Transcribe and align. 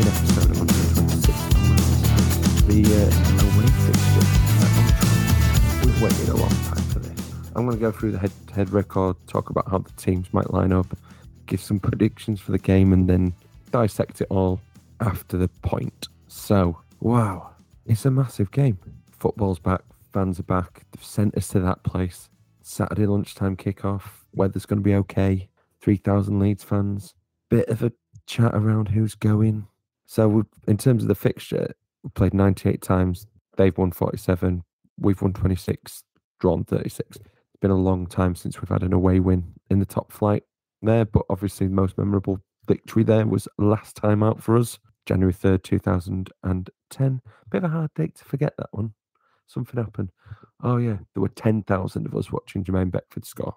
episode 0.00 0.56
126 0.56 1.52
the 2.66 2.82
uh, 2.82 3.08
away 3.44 3.66
fixture 3.84 4.24
at 4.62 4.70
Old 4.78 4.88
Trafford. 4.96 5.84
We've 5.84 6.02
waited 6.02 6.28
a 6.30 6.36
long 6.36 6.48
time 6.48 6.84
for 6.84 6.98
this. 7.00 7.32
I'm 7.54 7.66
going 7.66 7.76
to 7.76 7.80
go 7.80 7.92
through 7.92 8.12
the 8.12 8.18
head-to-head 8.18 8.70
record, 8.70 9.16
talk 9.26 9.50
about 9.50 9.68
how 9.70 9.78
the 9.78 9.90
teams 9.92 10.32
might 10.32 10.50
line 10.54 10.72
up, 10.72 10.86
give 11.44 11.60
some 11.60 11.78
predictions 11.78 12.40
for 12.40 12.52
the 12.52 12.58
game, 12.58 12.94
and 12.94 13.06
then 13.06 13.34
dissect 13.70 14.22
it 14.22 14.28
all 14.30 14.60
after 15.00 15.36
the 15.36 15.48
point. 15.48 16.08
So, 16.26 16.78
wow, 17.00 17.50
it's 17.84 18.06
a 18.06 18.10
massive 18.10 18.50
game. 18.50 18.78
Football's 19.10 19.58
back, 19.58 19.82
fans 20.14 20.40
are 20.40 20.44
back. 20.44 20.86
They've 20.92 21.04
sent 21.04 21.36
us 21.36 21.48
to 21.48 21.60
that 21.60 21.82
place. 21.82 22.30
Saturday 22.62 23.04
lunchtime 23.04 23.56
kickoff. 23.58 24.04
Weather's 24.32 24.64
going 24.64 24.78
to 24.78 24.84
be 24.84 24.94
okay. 24.94 25.50
3,000 25.82 26.38
Leeds 26.38 26.64
fans. 26.64 27.14
Bit 27.50 27.68
of 27.68 27.82
a 27.82 27.92
chat 28.26 28.54
around 28.54 28.88
who's 28.88 29.14
going. 29.14 29.66
So, 30.12 30.44
in 30.68 30.76
terms 30.76 31.04
of 31.04 31.08
the 31.08 31.14
fixture, 31.14 31.72
we 32.02 32.10
played 32.10 32.34
98 32.34 32.82
times. 32.82 33.26
They've 33.56 33.78
won 33.78 33.92
47. 33.92 34.62
We've 34.98 35.22
won 35.22 35.32
26, 35.32 36.04
drawn 36.38 36.64
36. 36.64 37.16
It's 37.16 37.26
been 37.62 37.70
a 37.70 37.76
long 37.76 38.06
time 38.06 38.34
since 38.34 38.60
we've 38.60 38.68
had 38.68 38.82
an 38.82 38.92
away 38.92 39.20
win 39.20 39.54
in 39.70 39.78
the 39.78 39.86
top 39.86 40.12
flight 40.12 40.42
there, 40.82 41.06
but 41.06 41.22
obviously 41.30 41.66
the 41.66 41.72
most 41.72 41.96
memorable 41.96 42.40
victory 42.68 43.04
there 43.04 43.26
was 43.26 43.48
last 43.56 43.96
time 43.96 44.22
out 44.22 44.42
for 44.42 44.58
us, 44.58 44.78
January 45.06 45.32
3rd, 45.32 45.62
2010. 45.62 47.22
Bit 47.50 47.64
of 47.64 47.64
a 47.64 47.68
hard 47.68 47.94
date 47.94 48.14
to 48.16 48.24
forget 48.26 48.52
that 48.58 48.68
one. 48.72 48.92
Something 49.46 49.82
happened. 49.82 50.10
Oh, 50.62 50.76
yeah, 50.76 50.98
there 51.14 51.22
were 51.22 51.30
10,000 51.30 52.04
of 52.04 52.14
us 52.14 52.30
watching 52.30 52.64
Jermaine 52.64 52.90
Beckford 52.90 53.24
score. 53.24 53.56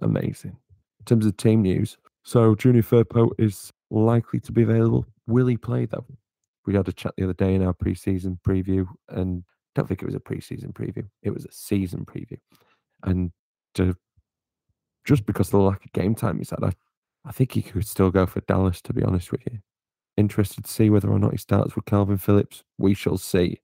Amazing. 0.00 0.56
In 0.98 1.04
terms 1.04 1.24
of 1.24 1.36
team 1.36 1.62
news, 1.62 1.98
so 2.24 2.56
Junior 2.56 2.82
Firpo 2.82 3.30
is 3.38 3.70
likely 3.94 4.40
to 4.40 4.52
be 4.52 4.62
available. 4.62 5.06
Will 5.26 5.46
he 5.46 5.56
play 5.56 5.86
though? 5.86 6.06
We 6.66 6.74
had 6.74 6.88
a 6.88 6.92
chat 6.92 7.14
the 7.16 7.24
other 7.24 7.34
day 7.34 7.54
in 7.54 7.62
our 7.62 7.74
preseason 7.74 8.38
preview, 8.46 8.86
and 9.08 9.44
don't 9.74 9.86
think 9.86 10.02
it 10.02 10.06
was 10.06 10.14
a 10.14 10.20
preseason 10.20 10.72
preview. 10.72 11.06
It 11.22 11.32
was 11.32 11.44
a 11.44 11.52
season 11.52 12.04
preview, 12.04 12.38
and 13.02 13.30
to, 13.74 13.96
just 15.04 15.26
because 15.26 15.48
of 15.48 15.52
the 15.52 15.58
lack 15.58 15.84
of 15.84 15.92
game 15.92 16.14
time 16.14 16.38
he's 16.38 16.50
had, 16.50 16.64
I, 16.64 16.72
I 17.24 17.32
think 17.32 17.52
he 17.52 17.62
could 17.62 17.86
still 17.86 18.10
go 18.10 18.26
for 18.26 18.40
Dallas. 18.40 18.80
To 18.82 18.92
be 18.92 19.02
honest 19.02 19.30
with 19.30 19.42
you, 19.50 19.58
interested 20.16 20.64
to 20.64 20.70
see 20.70 20.90
whether 20.90 21.10
or 21.10 21.18
not 21.18 21.32
he 21.32 21.38
starts 21.38 21.76
with 21.76 21.84
Calvin 21.84 22.18
Phillips. 22.18 22.62
We 22.78 22.94
shall 22.94 23.18
see. 23.18 23.60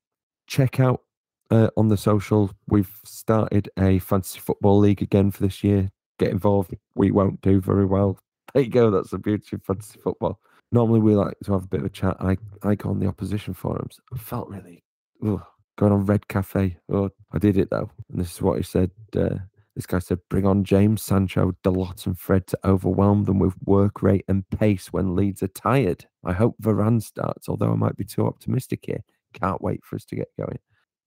Check 0.47 0.81
out 0.81 1.03
uh, 1.51 1.69
on 1.77 1.89
the 1.89 1.97
social. 1.97 2.51
We've 2.69 2.93
started 3.05 3.71
a 3.79 3.99
fantasy 4.01 4.41
football 4.41 4.79
league 4.79 5.03
again 5.03 5.31
for 5.31 5.43
this 5.43 5.65
year. 5.65 5.91
Get 6.19 6.31
involved. 6.31 6.75
We 6.95 7.11
won't 7.11 7.41
do 7.41 7.61
very 7.61 7.87
well. 7.87 8.19
There 8.55 8.62
you 8.62 8.71
go. 8.71 8.91
That's 8.91 9.11
the 9.11 9.19
beauty 9.19 9.56
of 9.56 9.65
fantasy 9.65 9.99
football 9.99 10.41
normally 10.72 11.00
we 11.00 11.15
like 11.15 11.37
to 11.44 11.53
have 11.53 11.65
a 11.65 11.69
bit 11.69 11.81
of 11.81 11.87
a 11.87 11.91
chat. 11.91 12.16
I, 12.21 12.37
I 12.62 12.75
go 12.75 12.91
on 12.91 12.99
the 12.99 13.06
opposition 13.06 13.55
forums. 13.55 14.00
I 14.12 14.19
felt 14.19 14.49
really 14.49 14.83
ugh, 15.27 15.43
going 15.77 15.93
on 15.93 16.06
Red 16.06 16.28
Cafe. 16.28 16.77
Oh, 16.91 17.10
I 17.33 17.39
did 17.39 17.56
it 17.56 17.71
though. 17.71 17.91
And 18.10 18.21
this 18.21 18.33
is 18.33 18.43
what 18.43 18.59
he 18.59 18.62
said. 18.62 18.91
Uh, 19.16 19.37
this 19.77 19.87
guy 19.87 20.00
said, 20.00 20.19
bring 20.28 20.47
on 20.47 20.65
James, 20.65 21.03
Sancho, 21.03 21.53
Dalot, 21.62 22.05
and 22.06 22.19
Fred 22.19 22.47
to 22.49 22.59
overwhelm 22.65 23.25
them 23.25 23.39
with 23.39 23.55
work 23.65 24.03
rate 24.03 24.25
and 24.28 24.49
pace 24.50 24.89
when 24.93 25.15
Leeds 25.15 25.43
are 25.43 25.49
tired. 25.49 26.06
I 26.25 26.33
hope 26.33 26.56
Varane 26.60 27.03
starts, 27.03 27.49
although 27.49 27.72
I 27.72 27.77
might 27.77 27.97
be 27.97 28.05
too 28.05 28.27
optimistic 28.27 28.81
here. 28.84 29.03
Can't 29.33 29.62
wait 29.62 29.84
for 29.84 29.97
us 29.97 30.05
to 30.06 30.16
get 30.16 30.28
going. 30.39 30.59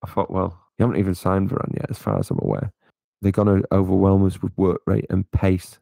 I 0.02 0.08
thought, 0.08 0.30
well, 0.30 0.58
you 0.78 0.86
haven't 0.86 0.98
even 0.98 1.14
signed 1.14 1.50
Varane 1.50 1.74
yet, 1.74 1.90
as 1.90 1.98
far 1.98 2.18
as 2.18 2.30
I'm 2.30 2.40
aware. 2.40 2.72
They're 3.20 3.32
going 3.32 3.62
to 3.62 3.68
overwhelm 3.70 4.24
us 4.26 4.42
with 4.42 4.56
work 4.56 4.80
rate 4.86 5.06
and 5.10 5.30
pace. 5.30 5.78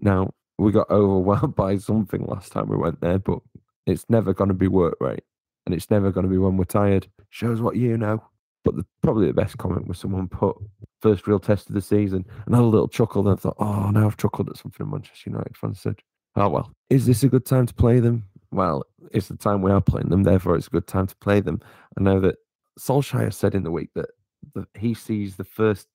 Now, 0.00 0.32
we 0.58 0.72
got 0.72 0.90
overwhelmed 0.90 1.54
by 1.54 1.76
something 1.78 2.24
last 2.26 2.52
time 2.52 2.68
we 2.68 2.76
went 2.76 3.00
there, 3.00 3.18
but 3.18 3.38
it's 3.86 4.04
never 4.08 4.34
going 4.34 4.48
to 4.48 4.54
be 4.54 4.68
work 4.68 4.96
rate 5.00 5.24
and 5.64 5.74
it's 5.74 5.90
never 5.90 6.10
going 6.10 6.24
to 6.24 6.30
be 6.30 6.38
when 6.38 6.56
we're 6.56 6.64
tired. 6.64 7.06
Shows 7.30 7.60
what 7.60 7.76
you 7.76 7.96
know. 7.96 8.22
But 8.64 8.76
the, 8.76 8.86
probably 9.02 9.28
the 9.28 9.34
best 9.34 9.56
comment 9.56 9.86
was 9.86 9.98
someone 9.98 10.28
put 10.28 10.56
first 11.00 11.26
real 11.26 11.38
test 11.38 11.68
of 11.68 11.74
the 11.74 11.80
season 11.80 12.26
and 12.46 12.54
had 12.54 12.62
a 12.62 12.66
little 12.66 12.88
chuckle. 12.88 13.22
Then 13.22 13.36
thought, 13.36 13.56
oh, 13.58 13.90
now 13.90 14.06
I've 14.06 14.16
chuckled 14.16 14.50
at 14.50 14.56
something 14.56 14.90
Manchester 14.90 15.30
United 15.30 15.56
fan 15.56 15.74
said. 15.74 15.96
Oh, 16.36 16.48
well, 16.48 16.72
is 16.90 17.06
this 17.06 17.22
a 17.22 17.28
good 17.28 17.46
time 17.46 17.66
to 17.66 17.74
play 17.74 18.00
them? 18.00 18.24
Well, 18.50 18.84
it's 19.12 19.28
the 19.28 19.36
time 19.36 19.62
we 19.62 19.70
are 19.70 19.80
playing 19.80 20.08
them, 20.08 20.22
therefore 20.22 20.56
it's 20.56 20.66
a 20.66 20.70
good 20.70 20.86
time 20.86 21.06
to 21.06 21.16
play 21.16 21.40
them. 21.40 21.60
I 21.98 22.02
know 22.02 22.20
that 22.20 22.36
Solskjaer 22.78 23.32
said 23.32 23.54
in 23.54 23.62
the 23.62 23.70
week 23.70 23.90
that, 23.94 24.10
that 24.54 24.68
he 24.74 24.94
sees 24.94 25.36
the 25.36 25.44
first 25.44 25.86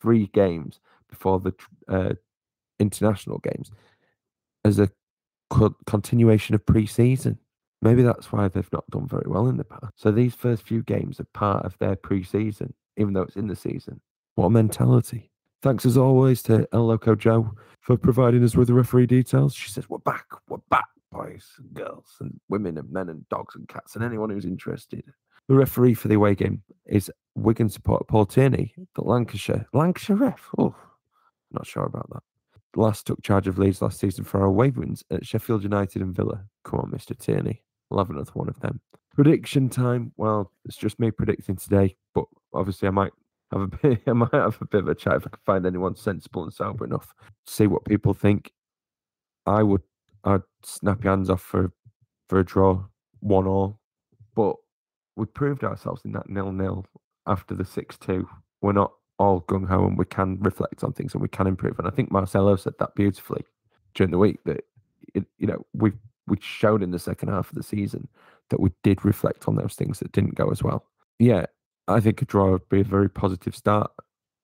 three 0.00 0.26
games 0.28 0.80
before 1.08 1.40
the 1.40 1.52
uh, 1.88 2.14
international 2.78 3.38
games 3.38 3.70
as 4.64 4.78
a 4.78 4.90
co- 5.50 5.76
continuation 5.86 6.54
of 6.54 6.64
pre-season. 6.64 7.38
Maybe 7.82 8.02
that's 8.02 8.30
why 8.30 8.48
they've 8.48 8.72
not 8.72 8.88
done 8.90 9.06
very 9.06 9.26
well 9.26 9.48
in 9.48 9.56
the 9.56 9.64
past. 9.64 9.92
So 9.96 10.10
these 10.10 10.34
first 10.34 10.62
few 10.62 10.82
games 10.82 11.18
are 11.18 11.26
part 11.32 11.64
of 11.64 11.78
their 11.78 11.96
pre-season, 11.96 12.74
even 12.96 13.14
though 13.14 13.22
it's 13.22 13.36
in 13.36 13.46
the 13.48 13.56
season. 13.56 14.00
What 14.34 14.46
a 14.46 14.50
mentality! 14.50 15.30
Thanks 15.62 15.84
as 15.84 15.96
always 15.96 16.42
to 16.44 16.66
El 16.72 16.86
Loco 16.86 17.14
Joe 17.14 17.52
for 17.80 17.96
providing 17.96 18.42
us 18.44 18.54
with 18.54 18.68
the 18.68 18.74
referee 18.74 19.06
details. 19.06 19.54
She 19.54 19.70
says, 19.70 19.88
"We're 19.90 19.98
back, 19.98 20.26
we're 20.48 20.58
back, 20.70 20.88
boys 21.12 21.46
and 21.58 21.72
girls, 21.74 22.16
and 22.20 22.38
women 22.48 22.78
and 22.78 22.90
men 22.90 23.10
and 23.10 23.28
dogs 23.28 23.56
and 23.56 23.68
cats, 23.68 23.94
and 23.94 24.04
anyone 24.04 24.30
who's 24.30 24.46
interested." 24.46 25.04
The 25.48 25.54
referee 25.54 25.94
for 25.94 26.08
the 26.08 26.14
away 26.14 26.34
game 26.34 26.62
is 26.86 27.10
Wigan 27.34 27.68
supporter 27.68 28.04
Paul 28.04 28.26
Tierney, 28.26 28.74
the 28.94 29.02
Lancashire 29.02 29.66
Lancashire 29.74 30.16
ref. 30.16 30.48
Oh, 30.56 30.74
not 31.50 31.66
sure 31.66 31.84
about 31.84 32.08
that 32.10 32.22
last 32.76 33.06
took 33.06 33.22
charge 33.22 33.48
of 33.48 33.58
Leeds 33.58 33.82
last 33.82 33.98
season 34.00 34.24
for 34.24 34.40
our 34.40 34.46
away 34.46 34.70
wins 34.70 35.02
at 35.10 35.26
Sheffield 35.26 35.62
United 35.62 36.02
and 36.02 36.14
Villa. 36.14 36.44
Come 36.64 36.80
on, 36.80 36.90
Mr. 36.90 37.18
Tierney. 37.18 37.62
I'll 37.90 37.98
have 37.98 38.10
another 38.10 38.30
one 38.34 38.48
of 38.48 38.60
them. 38.60 38.80
Prediction 39.14 39.68
time. 39.68 40.12
Well, 40.16 40.52
it's 40.64 40.76
just 40.76 41.00
me 41.00 41.10
predicting 41.10 41.56
today, 41.56 41.96
but 42.14 42.24
obviously 42.54 42.88
I 42.88 42.92
might 42.92 43.12
have 43.52 43.62
a 43.62 43.66
bit 43.82 44.02
I 44.06 44.12
might 44.12 44.32
have 44.32 44.58
a 44.60 44.66
bit 44.66 44.82
of 44.82 44.88
a 44.88 44.94
chat 44.94 45.16
if 45.16 45.26
I 45.26 45.30
can 45.30 45.40
find 45.44 45.66
anyone 45.66 45.96
sensible 45.96 46.44
and 46.44 46.52
sober 46.52 46.84
enough. 46.84 47.12
See 47.46 47.66
what 47.66 47.84
people 47.84 48.14
think. 48.14 48.52
I 49.46 49.62
would 49.62 49.82
I'd 50.24 50.42
snap 50.64 51.02
your 51.02 51.12
hands 51.12 51.30
off 51.30 51.42
for 51.42 51.72
for 52.28 52.38
a 52.38 52.44
draw, 52.44 52.84
one 53.20 53.46
all. 53.46 53.80
But 54.36 54.54
we 55.16 55.26
proved 55.26 55.64
ourselves 55.64 56.02
in 56.04 56.12
that 56.12 56.28
nil 56.28 56.52
nil 56.52 56.86
after 57.26 57.54
the 57.54 57.64
six 57.64 57.98
two. 57.98 58.28
We're 58.62 58.72
not 58.72 58.92
all 59.20 59.42
gung 59.42 59.68
ho 59.68 59.86
and 59.86 59.98
we 59.98 60.06
can 60.06 60.38
reflect 60.40 60.82
on 60.82 60.92
things 60.94 61.12
and 61.12 61.22
we 61.22 61.28
can 61.28 61.46
improve. 61.46 61.78
And 61.78 61.86
I 61.86 61.90
think 61.90 62.10
Marcelo 62.10 62.56
said 62.56 62.72
that 62.78 62.94
beautifully 62.94 63.44
during 63.94 64.10
the 64.10 64.18
week 64.18 64.40
that 64.46 64.64
it, 65.14 65.26
you 65.38 65.46
know 65.46 65.64
we 65.74 65.92
we 66.26 66.38
showed 66.40 66.82
in 66.82 66.90
the 66.90 66.98
second 66.98 67.28
half 67.28 67.50
of 67.50 67.54
the 67.54 67.62
season 67.62 68.08
that 68.48 68.60
we 68.60 68.70
did 68.82 69.04
reflect 69.04 69.46
on 69.46 69.56
those 69.56 69.74
things 69.74 69.98
that 69.98 70.12
didn't 70.12 70.36
go 70.36 70.50
as 70.50 70.62
well. 70.62 70.86
Yeah, 71.18 71.46
I 71.86 72.00
think 72.00 72.22
a 72.22 72.24
draw 72.24 72.52
would 72.52 72.68
be 72.70 72.80
a 72.80 72.84
very 72.84 73.10
positive 73.10 73.54
start. 73.54 73.90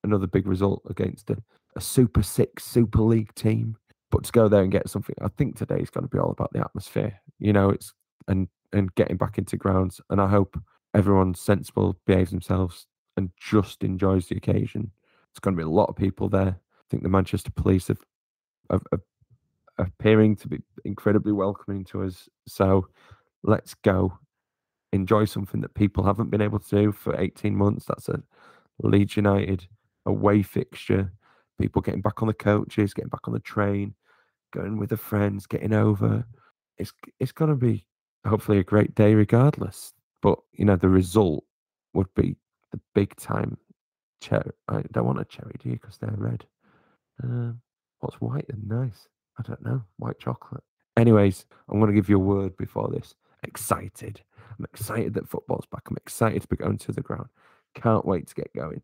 Another 0.04 0.26
big 0.26 0.46
result 0.46 0.82
against 0.90 1.30
a, 1.30 1.38
a 1.74 1.80
Super 1.80 2.22
Six 2.22 2.64
Super 2.64 3.00
League 3.00 3.34
team. 3.34 3.76
But 4.10 4.24
to 4.24 4.32
go 4.32 4.46
there 4.46 4.62
and 4.62 4.70
get 4.70 4.88
something, 4.88 5.16
I 5.20 5.28
think 5.28 5.56
today 5.56 5.78
is 5.78 5.90
going 5.90 6.04
to 6.04 6.10
be 6.10 6.18
all 6.18 6.30
about 6.30 6.52
the 6.52 6.60
atmosphere. 6.60 7.20
You 7.38 7.52
know, 7.52 7.70
it's 7.70 7.94
and 8.28 8.48
and 8.72 8.94
getting 8.94 9.16
back 9.16 9.38
into 9.38 9.56
grounds. 9.56 10.00
And 10.10 10.20
I 10.20 10.28
hope 10.28 10.60
everyone's 10.94 11.40
sensible, 11.40 11.96
behaves 12.06 12.30
themselves, 12.30 12.86
and 13.16 13.30
just 13.38 13.82
enjoys 13.82 14.26
the 14.26 14.36
occasion. 14.36 14.90
It's 15.30 15.40
going 15.40 15.54
to 15.54 15.60
be 15.60 15.66
a 15.66 15.68
lot 15.68 15.88
of 15.88 15.96
people 15.96 16.28
there. 16.28 16.58
I 16.58 16.84
think 16.90 17.02
the 17.02 17.08
Manchester 17.08 17.50
Police 17.50 17.88
have, 17.88 18.00
have, 18.70 18.82
have 18.92 19.00
appearing 19.78 20.36
to 20.36 20.48
be 20.48 20.58
incredibly 20.84 21.32
welcoming 21.32 21.84
to 21.86 22.04
us. 22.04 22.28
So 22.46 22.88
let's 23.42 23.74
go 23.74 24.18
enjoy 24.92 25.24
something 25.24 25.60
that 25.60 25.74
people 25.74 26.04
haven't 26.04 26.30
been 26.30 26.40
able 26.40 26.58
to 26.58 26.82
do 26.84 26.92
for 26.92 27.18
18 27.18 27.54
months. 27.54 27.86
That's 27.86 28.08
a 28.08 28.22
Leeds 28.80 29.16
United 29.16 29.66
away 30.04 30.42
fixture. 30.42 31.12
People 31.60 31.82
getting 31.82 32.02
back 32.02 32.22
on 32.22 32.28
the 32.28 32.34
coaches, 32.34 32.94
getting 32.94 33.08
back 33.08 33.26
on 33.26 33.34
the 33.34 33.40
train, 33.40 33.94
going 34.52 34.78
with 34.78 34.90
their 34.90 34.98
friends, 34.98 35.46
getting 35.46 35.72
over. 35.72 36.26
It's 36.78 36.92
it's 37.18 37.32
going 37.32 37.50
to 37.50 37.56
be 37.56 37.86
hopefully 38.26 38.58
a 38.58 38.64
great 38.64 38.94
day 38.94 39.14
regardless. 39.14 39.94
But 40.20 40.38
you 40.52 40.64
know 40.64 40.76
the 40.76 40.88
result 40.88 41.44
would 41.94 42.12
be 42.14 42.36
the 42.76 42.80
big 42.94 43.16
time 43.16 43.58
cherry. 44.20 44.52
I 44.68 44.82
don't 44.92 45.06
want 45.06 45.20
a 45.20 45.24
cherry, 45.24 45.54
do 45.62 45.70
you? 45.70 45.76
Because 45.76 45.98
they're 45.98 46.14
red. 46.16 46.44
Um, 47.22 47.60
what's 48.00 48.20
white 48.20 48.46
and 48.48 48.68
nice? 48.68 49.08
I 49.38 49.42
don't 49.42 49.64
know. 49.64 49.82
White 49.98 50.18
chocolate. 50.18 50.64
Anyways, 50.96 51.46
I'm 51.68 51.78
going 51.78 51.92
to 51.92 51.94
give 51.94 52.08
you 52.08 52.16
a 52.16 52.20
word 52.20 52.56
before 52.56 52.88
this. 52.88 53.14
Excited. 53.42 54.22
I'm 54.58 54.64
excited 54.64 55.14
that 55.14 55.28
football's 55.28 55.66
back. 55.70 55.82
I'm 55.88 55.96
excited 55.96 56.42
to 56.42 56.48
be 56.48 56.56
going 56.56 56.78
to 56.78 56.92
the 56.92 57.02
ground. 57.02 57.28
Can't 57.74 58.06
wait 58.06 58.28
to 58.28 58.34
get 58.34 58.50
going. 58.54 58.82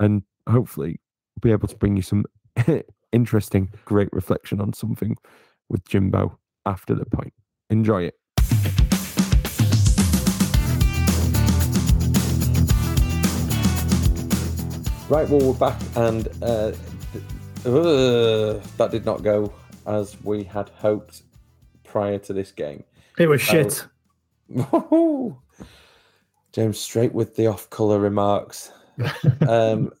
And 0.00 0.22
hopefully 0.48 1.00
be 1.40 1.52
able 1.52 1.68
to 1.68 1.76
bring 1.76 1.96
you 1.96 2.02
some 2.02 2.24
interesting, 3.12 3.72
great 3.84 4.12
reflection 4.12 4.60
on 4.60 4.72
something 4.72 5.16
with 5.68 5.84
Jimbo 5.86 6.38
after 6.64 6.94
the 6.94 7.04
point. 7.04 7.34
Enjoy 7.70 8.04
it. 8.04 8.81
Right, 15.12 15.28
well, 15.28 15.52
we're 15.52 15.58
back, 15.58 15.78
and 15.94 16.26
uh, 16.42 16.72
uh, 17.66 18.58
that 18.78 18.88
did 18.90 19.04
not 19.04 19.22
go 19.22 19.52
as 19.86 20.16
we 20.22 20.42
had 20.42 20.70
hoped 20.70 21.24
prior 21.84 22.16
to 22.20 22.32
this 22.32 22.50
game. 22.50 22.82
It 23.18 23.26
was 23.26 23.42
shit. 23.42 23.86
James, 26.54 26.78
straight 26.78 27.12
with 27.12 27.36
the 27.36 27.46
off 27.46 27.68
color 27.68 27.98
remarks. 27.98 28.72
um, 29.46 29.92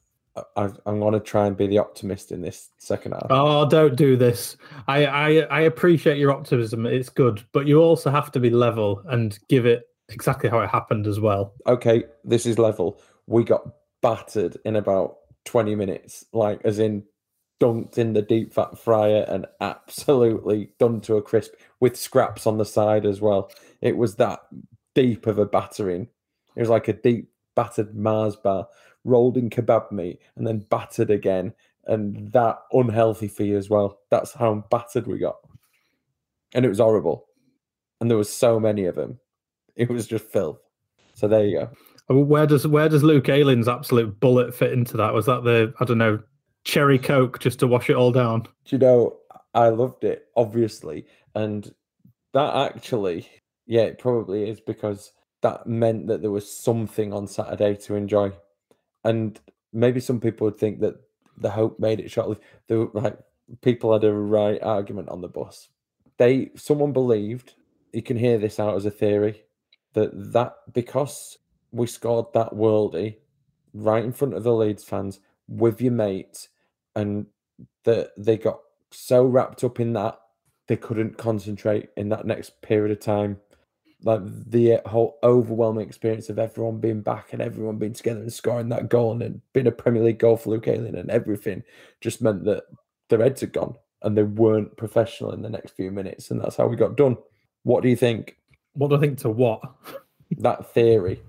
I, 0.56 0.70
am 0.86 0.98
going 0.98 1.12
to 1.12 1.20
try 1.20 1.46
and 1.46 1.58
be 1.58 1.66
the 1.66 1.76
optimist 1.76 2.32
in 2.32 2.40
this 2.40 2.70
second 2.78 3.12
half. 3.12 3.26
Oh, 3.28 3.68
don't 3.68 3.96
do 3.96 4.16
this. 4.16 4.56
I, 4.88 5.04
I, 5.04 5.28
I 5.50 5.60
appreciate 5.60 6.16
your 6.16 6.32
optimism. 6.32 6.86
It's 6.86 7.10
good, 7.10 7.44
but 7.52 7.66
you 7.66 7.82
also 7.82 8.10
have 8.10 8.32
to 8.32 8.40
be 8.40 8.48
level 8.48 9.02
and 9.10 9.38
give 9.50 9.66
it 9.66 9.90
exactly 10.08 10.48
how 10.48 10.60
it 10.60 10.70
happened 10.70 11.06
as 11.06 11.20
well. 11.20 11.52
Okay, 11.66 12.04
this 12.24 12.46
is 12.46 12.58
level. 12.58 12.98
We 13.26 13.44
got 13.44 13.74
battered 14.02 14.58
in 14.64 14.76
about 14.76 15.16
20 15.44 15.74
minutes, 15.74 16.24
like 16.32 16.60
as 16.64 16.78
in 16.78 17.04
dunked 17.60 17.96
in 17.96 18.12
the 18.12 18.22
deep 18.22 18.52
fat 18.52 18.76
fryer 18.76 19.24
and 19.28 19.46
absolutely 19.60 20.72
done 20.80 21.00
to 21.00 21.16
a 21.16 21.22
crisp 21.22 21.52
with 21.78 21.96
scraps 21.96 22.46
on 22.46 22.58
the 22.58 22.64
side 22.64 23.06
as 23.06 23.20
well. 23.20 23.50
It 23.80 23.96
was 23.96 24.16
that 24.16 24.40
deep 24.94 25.26
of 25.26 25.38
a 25.38 25.46
battering. 25.46 26.08
It 26.56 26.60
was 26.60 26.68
like 26.68 26.88
a 26.88 26.92
deep 26.92 27.30
battered 27.54 27.94
Mars 27.94 28.34
bar 28.36 28.66
rolled 29.04 29.36
in 29.36 29.48
kebab 29.48 29.92
meat 29.92 30.20
and 30.36 30.46
then 30.46 30.66
battered 30.70 31.10
again. 31.10 31.54
And 31.86 32.30
that 32.32 32.58
unhealthy 32.72 33.28
for 33.28 33.42
you 33.42 33.56
as 33.56 33.68
well. 33.68 33.98
That's 34.10 34.32
how 34.32 34.64
battered 34.70 35.06
we 35.06 35.18
got. 35.18 35.36
And 36.54 36.64
it 36.64 36.68
was 36.68 36.78
horrible. 36.78 37.26
And 38.00 38.10
there 38.10 38.18
was 38.18 38.32
so 38.32 38.60
many 38.60 38.86
of 38.86 38.94
them. 38.94 39.18
It 39.74 39.88
was 39.88 40.06
just 40.06 40.24
filth. 40.24 40.60
So 41.14 41.28
there 41.28 41.44
you 41.44 41.58
go. 41.60 41.70
Where 42.08 42.46
does 42.46 42.66
where 42.66 42.88
does 42.88 43.02
Luke 43.02 43.28
Ayling's 43.28 43.68
absolute 43.68 44.18
bullet 44.20 44.54
fit 44.54 44.72
into 44.72 44.96
that? 44.96 45.14
Was 45.14 45.26
that 45.26 45.44
the 45.44 45.72
I 45.80 45.84
don't 45.84 45.98
know 45.98 46.20
cherry 46.64 46.98
coke 46.98 47.40
just 47.40 47.58
to 47.60 47.66
wash 47.66 47.90
it 47.90 47.96
all 47.96 48.12
down. 48.12 48.42
Do 48.64 48.76
you 48.76 48.78
know, 48.78 49.16
I 49.54 49.68
loved 49.68 50.04
it, 50.04 50.26
obviously. 50.36 51.06
And 51.34 51.72
that 52.32 52.54
actually, 52.74 53.28
yeah, 53.66 53.82
it 53.82 53.98
probably 53.98 54.48
is 54.48 54.60
because 54.60 55.12
that 55.42 55.66
meant 55.66 56.06
that 56.06 56.22
there 56.22 56.30
was 56.30 56.50
something 56.50 57.12
on 57.12 57.26
Saturday 57.26 57.76
to 57.76 57.94
enjoy. 57.94 58.32
And 59.04 59.38
maybe 59.72 60.00
some 60.00 60.20
people 60.20 60.44
would 60.46 60.58
think 60.58 60.80
that 60.80 60.94
the 61.36 61.50
hope 61.50 61.80
made 61.80 61.98
it 61.98 62.10
short 62.10 62.38
were 62.68 62.88
like 62.92 63.18
people 63.62 63.92
had 63.92 64.04
a 64.04 64.12
right 64.12 64.62
argument 64.62 65.08
on 65.08 65.20
the 65.20 65.28
bus. 65.28 65.68
They 66.18 66.50
someone 66.54 66.92
believed, 66.92 67.54
you 67.92 68.02
can 68.02 68.16
hear 68.16 68.38
this 68.38 68.60
out 68.60 68.76
as 68.76 68.86
a 68.86 68.90
theory, 68.90 69.42
that 69.94 70.32
that 70.32 70.54
because 70.72 71.38
we 71.72 71.86
scored 71.86 72.26
that 72.34 72.52
worldie 72.52 73.16
right 73.74 74.04
in 74.04 74.12
front 74.12 74.34
of 74.34 74.42
the 74.44 74.52
Leeds 74.52 74.84
fans 74.84 75.20
with 75.48 75.80
your 75.80 75.92
mates 75.92 76.48
and 76.94 77.26
that 77.84 78.10
they 78.16 78.36
got 78.36 78.60
so 78.90 79.24
wrapped 79.24 79.64
up 79.64 79.80
in 79.80 79.94
that 79.94 80.18
they 80.68 80.76
couldn't 80.76 81.18
concentrate 81.18 81.88
in 81.96 82.10
that 82.10 82.26
next 82.26 82.60
period 82.62 82.92
of 82.92 83.00
time. 83.00 83.38
Like 84.04 84.20
the 84.24 84.80
whole 84.84 85.18
overwhelming 85.22 85.86
experience 85.86 86.28
of 86.28 86.38
everyone 86.38 86.78
being 86.78 87.00
back 87.00 87.32
and 87.32 87.40
everyone 87.40 87.78
being 87.78 87.92
together 87.92 88.20
and 88.20 88.32
scoring 88.32 88.68
that 88.68 88.88
goal 88.88 89.20
and 89.20 89.40
being 89.52 89.66
a 89.66 89.72
Premier 89.72 90.02
League 90.02 90.18
goal 90.18 90.36
for 90.36 90.50
Luke 90.50 90.68
Ayling 90.68 90.96
and 90.96 91.10
everything 91.10 91.62
just 92.00 92.20
meant 92.20 92.44
that 92.44 92.64
their 93.08 93.20
heads 93.20 93.40
had 93.40 93.52
gone 93.52 93.76
and 94.02 94.16
they 94.16 94.24
weren't 94.24 94.76
professional 94.76 95.32
in 95.32 95.42
the 95.42 95.48
next 95.48 95.76
few 95.76 95.90
minutes. 95.90 96.30
And 96.30 96.40
that's 96.40 96.56
how 96.56 96.66
we 96.66 96.76
got 96.76 96.96
done. 96.96 97.16
What 97.62 97.82
do 97.82 97.88
you 97.88 97.96
think? 97.96 98.36
What 98.74 98.88
do 98.88 98.96
I 98.96 99.00
think 99.00 99.18
to 99.18 99.30
what? 99.30 99.62
that 100.38 100.72
theory 100.72 101.22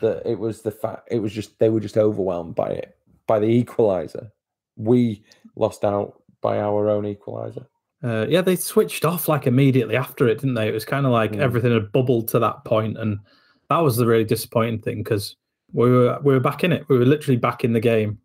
that 0.00 0.22
it 0.24 0.38
was 0.38 0.62
the 0.62 0.70
fact, 0.70 1.08
it 1.10 1.18
was 1.18 1.32
just, 1.32 1.58
they 1.58 1.68
were 1.68 1.80
just 1.80 1.96
overwhelmed 1.96 2.54
by 2.54 2.70
it, 2.70 2.96
by 3.26 3.38
the 3.38 3.46
equalizer 3.46 4.30
we 4.76 5.22
lost 5.56 5.84
out 5.84 6.22
by 6.40 6.58
our 6.58 6.88
own 6.88 7.04
equaliser. 7.04 7.66
Uh, 8.04 8.26
yeah, 8.28 8.42
they 8.42 8.56
switched 8.56 9.04
off 9.04 9.28
like 9.28 9.46
immediately 9.46 9.96
after 9.96 10.28
it, 10.28 10.36
didn't 10.36 10.54
they? 10.54 10.68
It 10.68 10.74
was 10.74 10.84
kind 10.84 11.06
of 11.06 11.12
like 11.12 11.32
mm. 11.32 11.40
everything 11.40 11.72
had 11.72 11.92
bubbled 11.92 12.28
to 12.28 12.38
that 12.38 12.64
point, 12.64 12.98
and 12.98 13.18
that 13.70 13.78
was 13.78 13.96
the 13.96 14.06
really 14.06 14.24
disappointing 14.24 14.80
thing 14.80 14.98
because 14.98 15.36
we 15.72 15.90
were 15.90 16.18
we 16.22 16.34
were 16.34 16.40
back 16.40 16.62
in 16.62 16.72
it. 16.72 16.88
We 16.88 16.98
were 16.98 17.06
literally 17.06 17.38
back 17.38 17.64
in 17.64 17.72
the 17.72 17.80
game 17.80 18.18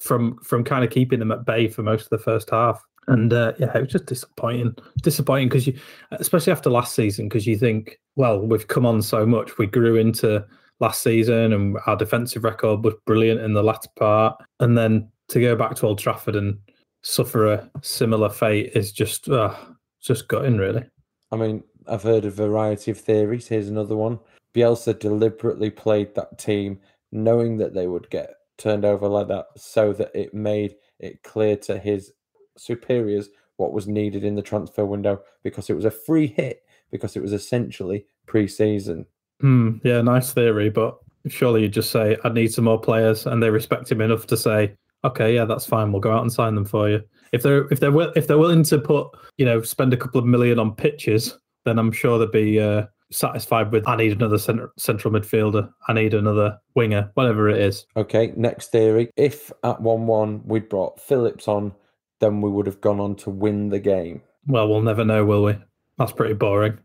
from 0.00 0.38
from 0.42 0.64
kind 0.64 0.84
of 0.84 0.90
keeping 0.90 1.20
them 1.20 1.32
at 1.32 1.46
bay 1.46 1.68
for 1.68 1.82
most 1.82 2.04
of 2.04 2.10
the 2.10 2.18
first 2.18 2.50
half. 2.50 2.84
And 3.06 3.32
uh, 3.32 3.52
yeah, 3.58 3.70
it 3.74 3.80
was 3.80 3.92
just 3.92 4.06
disappointing. 4.06 4.74
Disappointing 5.02 5.48
because 5.48 5.66
you, 5.66 5.78
especially 6.12 6.52
after 6.52 6.70
last 6.70 6.94
season, 6.94 7.28
because 7.28 7.46
you 7.46 7.56
think, 7.56 8.00
well, 8.16 8.40
we've 8.40 8.66
come 8.66 8.84
on 8.84 9.00
so 9.00 9.24
much. 9.24 9.58
We 9.58 9.66
grew 9.66 9.96
into 9.96 10.44
last 10.80 11.02
season, 11.02 11.52
and 11.52 11.78
our 11.86 11.96
defensive 11.96 12.44
record 12.44 12.84
was 12.84 12.94
brilliant 13.06 13.40
in 13.40 13.52
the 13.52 13.62
latter 13.62 13.88
part. 13.96 14.36
And 14.60 14.76
then 14.76 15.08
to 15.28 15.40
go 15.40 15.56
back 15.56 15.74
to 15.76 15.86
Old 15.86 15.98
Trafford 15.98 16.36
and 16.36 16.58
suffer 17.02 17.52
a 17.52 17.70
similar 17.82 18.28
fate 18.28 18.72
is 18.74 18.92
just 18.92 19.28
uh, 19.28 19.54
just 20.00 20.28
gutting, 20.28 20.58
really. 20.58 20.84
I 21.32 21.36
mean, 21.36 21.64
I've 21.86 22.02
heard 22.02 22.24
a 22.24 22.30
variety 22.30 22.90
of 22.90 22.98
theories. 22.98 23.48
Here's 23.48 23.68
another 23.68 23.96
one. 23.96 24.18
Bielsa 24.54 24.98
deliberately 24.98 25.70
played 25.70 26.14
that 26.14 26.38
team 26.38 26.78
knowing 27.12 27.56
that 27.58 27.74
they 27.74 27.86
would 27.86 28.08
get 28.10 28.34
turned 28.58 28.84
over 28.84 29.08
like 29.08 29.28
that 29.28 29.46
so 29.56 29.92
that 29.92 30.10
it 30.14 30.32
made 30.32 30.76
it 31.00 31.22
clear 31.22 31.56
to 31.56 31.78
his 31.78 32.12
superiors 32.56 33.28
what 33.56 33.72
was 33.72 33.86
needed 33.86 34.24
in 34.24 34.34
the 34.34 34.42
transfer 34.42 34.84
window 34.84 35.20
because 35.42 35.70
it 35.70 35.74
was 35.74 35.84
a 35.84 35.90
free 35.90 36.26
hit 36.26 36.62
because 36.90 37.16
it 37.16 37.22
was 37.22 37.32
essentially 37.32 38.06
pre-season. 38.26 39.06
Mm, 39.42 39.80
yeah, 39.84 40.00
nice 40.00 40.32
theory, 40.32 40.70
but 40.70 40.98
surely 41.26 41.62
you 41.62 41.68
just 41.68 41.90
say 41.90 42.16
I 42.24 42.28
need 42.28 42.52
some 42.52 42.64
more 42.64 42.80
players, 42.80 43.26
and 43.26 43.42
they 43.42 43.50
respect 43.50 43.90
him 43.90 44.00
enough 44.00 44.26
to 44.28 44.36
say 44.36 44.76
okay, 45.04 45.34
yeah, 45.34 45.44
that's 45.44 45.66
fine. 45.66 45.92
We'll 45.92 46.00
go 46.00 46.12
out 46.12 46.22
and 46.22 46.32
sign 46.32 46.54
them 46.54 46.64
for 46.64 46.88
you. 46.88 47.02
If 47.32 47.42
they're 47.42 47.68
if 47.68 47.80
they're 47.80 47.94
if 48.16 48.26
they're 48.26 48.38
willing 48.38 48.64
to 48.64 48.78
put 48.78 49.08
you 49.36 49.44
know 49.44 49.62
spend 49.62 49.92
a 49.92 49.96
couple 49.96 50.18
of 50.18 50.26
million 50.26 50.58
on 50.58 50.74
pitches, 50.74 51.38
then 51.64 51.78
I'm 51.78 51.92
sure 51.92 52.18
they'd 52.18 52.30
be 52.30 52.60
uh, 52.60 52.86
satisfied 53.10 53.70
with. 53.70 53.86
I 53.86 53.96
need 53.96 54.12
another 54.12 54.38
center, 54.38 54.72
central 54.78 55.12
midfielder. 55.12 55.70
I 55.88 55.92
need 55.92 56.14
another 56.14 56.58
winger, 56.74 57.10
whatever 57.14 57.48
it 57.48 57.60
is. 57.60 57.86
Okay, 57.96 58.32
next 58.36 58.72
theory. 58.72 59.10
If 59.16 59.52
at 59.62 59.80
one-one 59.80 60.42
we'd 60.44 60.68
brought 60.68 61.00
Phillips 61.00 61.48
on, 61.48 61.74
then 62.20 62.40
we 62.40 62.50
would 62.50 62.66
have 62.66 62.80
gone 62.80 63.00
on 63.00 63.16
to 63.16 63.30
win 63.30 63.68
the 63.68 63.80
game. 63.80 64.22
Well, 64.46 64.68
we'll 64.68 64.82
never 64.82 65.04
know, 65.04 65.24
will 65.24 65.44
we? 65.44 65.56
That's 65.98 66.12
pretty 66.12 66.34
boring. 66.34 66.78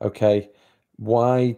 Okay, 0.00 0.50
why? 0.96 1.56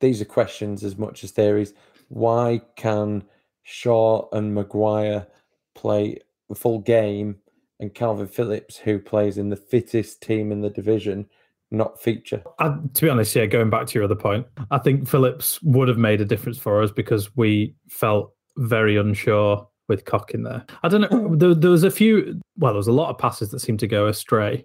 These 0.00 0.20
are 0.20 0.26
questions 0.26 0.84
as 0.84 0.96
much 0.96 1.24
as 1.24 1.30
theories. 1.30 1.74
Why 2.08 2.60
can 2.76 3.24
Shaw 3.62 4.28
and 4.32 4.54
Maguire 4.54 5.26
play 5.74 6.18
the 6.48 6.54
full 6.54 6.80
game, 6.80 7.36
and 7.80 7.94
Calvin 7.94 8.26
Phillips, 8.26 8.76
who 8.76 8.98
plays 8.98 9.38
in 9.38 9.50
the 9.50 9.56
fittest 9.56 10.22
team 10.22 10.50
in 10.50 10.60
the 10.60 10.70
division, 10.70 11.26
not 11.70 12.00
feature. 12.00 12.42
I, 12.58 12.74
to 12.94 13.02
be 13.02 13.08
honest, 13.10 13.36
yeah, 13.36 13.46
going 13.46 13.70
back 13.70 13.86
to 13.86 13.94
your 13.94 14.04
other 14.04 14.16
point, 14.16 14.46
I 14.70 14.78
think 14.78 15.08
Phillips 15.08 15.62
would 15.62 15.88
have 15.88 15.98
made 15.98 16.20
a 16.20 16.24
difference 16.24 16.58
for 16.58 16.82
us 16.82 16.90
because 16.90 17.36
we 17.36 17.74
felt 17.88 18.32
very 18.56 18.96
unsure 18.96 19.68
with 19.86 20.04
Koch 20.06 20.32
in 20.32 20.42
there. 20.42 20.64
I 20.82 20.88
don't 20.88 21.02
know. 21.02 21.28
There, 21.38 21.54
there 21.54 21.70
was 21.70 21.84
a 21.84 21.90
few, 21.90 22.40
well, 22.56 22.72
there 22.72 22.78
was 22.78 22.88
a 22.88 22.92
lot 22.92 23.10
of 23.10 23.18
passes 23.18 23.50
that 23.50 23.60
seemed 23.60 23.80
to 23.80 23.86
go 23.86 24.06
astray 24.06 24.64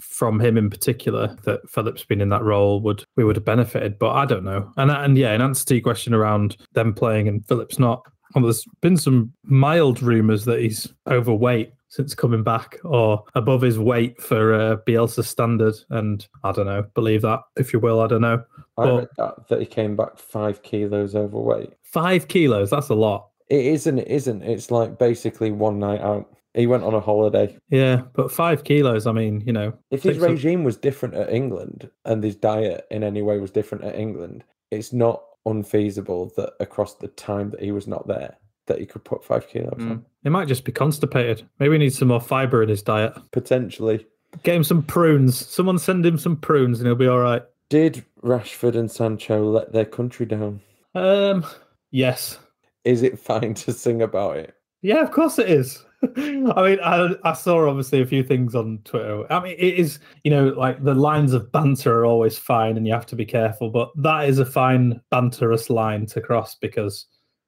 from 0.00 0.40
him 0.40 0.56
in 0.56 0.70
particular 0.70 1.36
that 1.44 1.68
Phillips 1.68 2.04
being 2.04 2.20
in 2.20 2.28
that 2.30 2.42
role 2.42 2.80
would 2.80 3.04
we 3.16 3.24
would 3.24 3.36
have 3.36 3.44
benefited, 3.44 3.98
but 3.98 4.10
I 4.10 4.24
don't 4.24 4.44
know. 4.44 4.72
And 4.76 4.90
and 4.90 5.16
yeah, 5.16 5.34
in 5.34 5.42
answer 5.42 5.64
to 5.66 5.74
your 5.74 5.82
question 5.82 6.14
around 6.14 6.56
them 6.72 6.94
playing 6.94 7.28
and 7.28 7.46
Phillips 7.46 7.78
not, 7.78 8.02
well, 8.34 8.44
there's 8.44 8.64
been 8.80 8.96
some 8.96 9.32
mild 9.44 10.02
rumours 10.02 10.44
that 10.44 10.60
he's 10.60 10.92
overweight 11.08 11.72
since 11.88 12.14
coming 12.14 12.42
back 12.42 12.78
or 12.84 13.24
above 13.34 13.62
his 13.62 13.78
weight 13.78 14.20
for 14.20 14.52
uh, 14.54 14.76
Bielsa 14.86 15.24
standard. 15.24 15.74
And 15.90 16.26
I 16.44 16.52
don't 16.52 16.66
know, 16.66 16.84
believe 16.94 17.22
that 17.22 17.40
if 17.56 17.72
you 17.72 17.80
will. 17.80 18.00
I 18.00 18.06
don't 18.06 18.20
know. 18.20 18.42
I 18.76 18.84
but 18.84 18.96
read 18.96 19.08
that, 19.16 19.48
that 19.48 19.60
he 19.60 19.66
came 19.66 19.96
back 19.96 20.18
five 20.18 20.62
kilos 20.62 21.14
overweight. 21.14 21.72
Five 21.82 22.28
kilos, 22.28 22.70
that's 22.70 22.90
a 22.90 22.94
lot. 22.94 23.28
It 23.48 23.64
isn't, 23.64 23.98
it 23.98 24.08
isn't. 24.08 24.42
It's 24.42 24.70
like 24.70 24.98
basically 24.98 25.50
one 25.50 25.78
night 25.78 26.02
out. 26.02 26.28
He 26.54 26.66
went 26.66 26.82
on 26.82 26.94
a 26.94 27.00
holiday. 27.00 27.56
Yeah, 27.68 28.02
but 28.14 28.32
five 28.32 28.64
kilos, 28.64 29.06
I 29.06 29.12
mean, 29.12 29.42
you 29.46 29.52
know. 29.52 29.74
If 29.90 30.02
his 30.02 30.18
regime 30.18 30.64
was 30.64 30.76
different 30.76 31.14
at 31.14 31.32
England 31.32 31.90
and 32.04 32.22
his 32.22 32.36
diet 32.36 32.86
in 32.90 33.04
any 33.04 33.22
way 33.22 33.38
was 33.38 33.50
different 33.50 33.84
at 33.84 33.94
England, 33.94 34.44
it's 34.70 34.92
not 34.92 35.22
unfeasible 35.46 36.32
that 36.36 36.54
across 36.60 36.94
the 36.94 37.08
time 37.08 37.50
that 37.50 37.62
he 37.62 37.72
was 37.72 37.86
not 37.86 38.06
there, 38.08 38.36
that 38.66 38.78
he 38.78 38.86
could 38.86 39.04
put 39.04 39.24
five 39.24 39.48
kilos 39.48 39.74
mm. 39.78 39.90
on. 39.90 40.04
He 40.22 40.30
might 40.30 40.48
just 40.48 40.64
be 40.64 40.72
constipated. 40.72 41.46
Maybe 41.58 41.74
he 41.74 41.78
needs 41.78 41.98
some 41.98 42.08
more 42.08 42.20
fiber 42.20 42.62
in 42.62 42.68
his 42.68 42.82
diet. 42.82 43.14
Potentially. 43.30 44.06
Get 44.42 44.56
him 44.56 44.64
some 44.64 44.82
prunes. 44.82 45.46
Someone 45.46 45.78
send 45.78 46.04
him 46.04 46.18
some 46.18 46.36
prunes 46.36 46.80
and 46.80 46.86
he'll 46.86 46.96
be 46.96 47.06
all 47.06 47.20
right. 47.20 47.42
Did 47.70 48.04
Rashford 48.22 48.76
and 48.76 48.90
Sancho 48.90 49.42
let 49.44 49.72
their 49.72 49.84
country 49.84 50.26
down? 50.26 50.60
Um, 50.94 51.46
yes. 51.90 52.38
Is 52.84 53.02
it 53.02 53.18
fine 53.18 53.54
to 53.54 53.72
sing 53.72 54.02
about 54.02 54.38
it? 54.38 54.54
Yeah, 54.82 55.02
of 55.02 55.10
course 55.10 55.38
it 55.38 55.50
is. 55.50 55.84
I 56.02 56.62
mean, 56.62 56.78
I, 56.80 57.14
I 57.24 57.32
saw 57.32 57.68
obviously 57.68 58.00
a 58.00 58.06
few 58.06 58.22
things 58.22 58.54
on 58.54 58.78
Twitter. 58.84 59.30
I 59.32 59.40
mean, 59.40 59.56
it 59.58 59.74
is, 59.74 59.98
you 60.22 60.30
know, 60.30 60.48
like 60.48 60.82
the 60.82 60.94
lines 60.94 61.32
of 61.32 61.50
banter 61.50 62.00
are 62.00 62.06
always 62.06 62.38
fine 62.38 62.76
and 62.76 62.86
you 62.86 62.92
have 62.92 63.06
to 63.06 63.16
be 63.16 63.24
careful, 63.24 63.70
but 63.70 63.90
that 63.96 64.28
is 64.28 64.38
a 64.38 64.46
fine 64.46 65.00
banterous 65.12 65.70
line 65.70 66.06
to 66.06 66.20
cross 66.20 66.54
because 66.54 67.06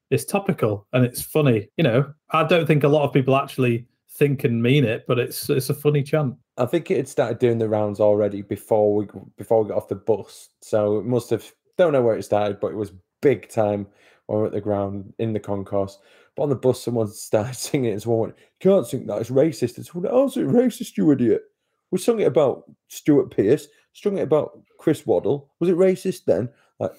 it's 0.09 0.25
topical 0.25 0.87
and 0.91 1.05
it's 1.05 1.21
funny. 1.21 1.69
You 1.77 1.83
know, 1.85 2.13
I 2.31 2.43
don't 2.43 2.67
think 2.67 2.83
a 2.83 2.89
lot 2.89 3.03
of 3.03 3.13
people 3.13 3.35
actually 3.35 3.87
think 4.11 4.43
and 4.43 4.61
mean 4.61 4.83
it, 4.83 5.05
but 5.07 5.17
it's 5.17 5.49
it's 5.49 5.69
a 5.69 5.73
funny 5.73 6.03
chant. 6.03 6.35
I 6.57 6.65
think 6.65 6.91
it 6.91 6.97
had 6.97 7.07
started 7.07 7.39
doing 7.39 7.57
the 7.57 7.69
rounds 7.69 7.99
already 7.99 8.41
before 8.41 8.93
we 8.93 9.07
before 9.37 9.63
we 9.63 9.69
got 9.69 9.77
off 9.77 9.87
the 9.87 9.95
bus. 9.95 10.49
So 10.61 10.99
it 10.99 11.05
must 11.05 11.29
have 11.29 11.49
don't 11.77 11.93
know 11.93 12.01
where 12.01 12.17
it 12.17 12.23
started, 12.23 12.59
but 12.59 12.71
it 12.71 12.77
was 12.77 12.91
big 13.21 13.49
time 13.49 13.87
when 14.25 14.37
we 14.37 14.41
were 14.41 14.47
at 14.47 14.53
the 14.53 14.61
ground 14.61 15.13
in 15.19 15.33
the 15.33 15.39
concourse. 15.39 15.97
But 16.41 16.45
on 16.45 16.49
the 16.49 16.55
bus, 16.55 16.81
someone 16.81 17.07
started 17.07 17.55
singing 17.55 17.93
it. 17.93 18.01
Someone 18.01 18.21
went, 18.21 18.35
"You 18.39 18.71
can't 18.71 18.87
sing 18.87 19.05
that; 19.05 19.21
it's 19.21 19.29
racist." 19.29 19.77
It's 19.77 19.93
what 19.93 20.11
else 20.11 20.37
is 20.37 20.47
racist, 20.47 20.97
you 20.97 21.11
idiot? 21.11 21.43
We 21.91 21.99
sung 21.99 22.19
it 22.19 22.25
about 22.25 22.63
Stuart 22.87 23.29
Pearce, 23.29 23.67
sung 23.93 24.17
it 24.17 24.23
about 24.23 24.59
Chris 24.79 25.05
Waddle. 25.05 25.51
Was 25.59 25.69
it 25.69 25.75
racist 25.75 26.25
then? 26.25 26.49
Like, 26.79 26.93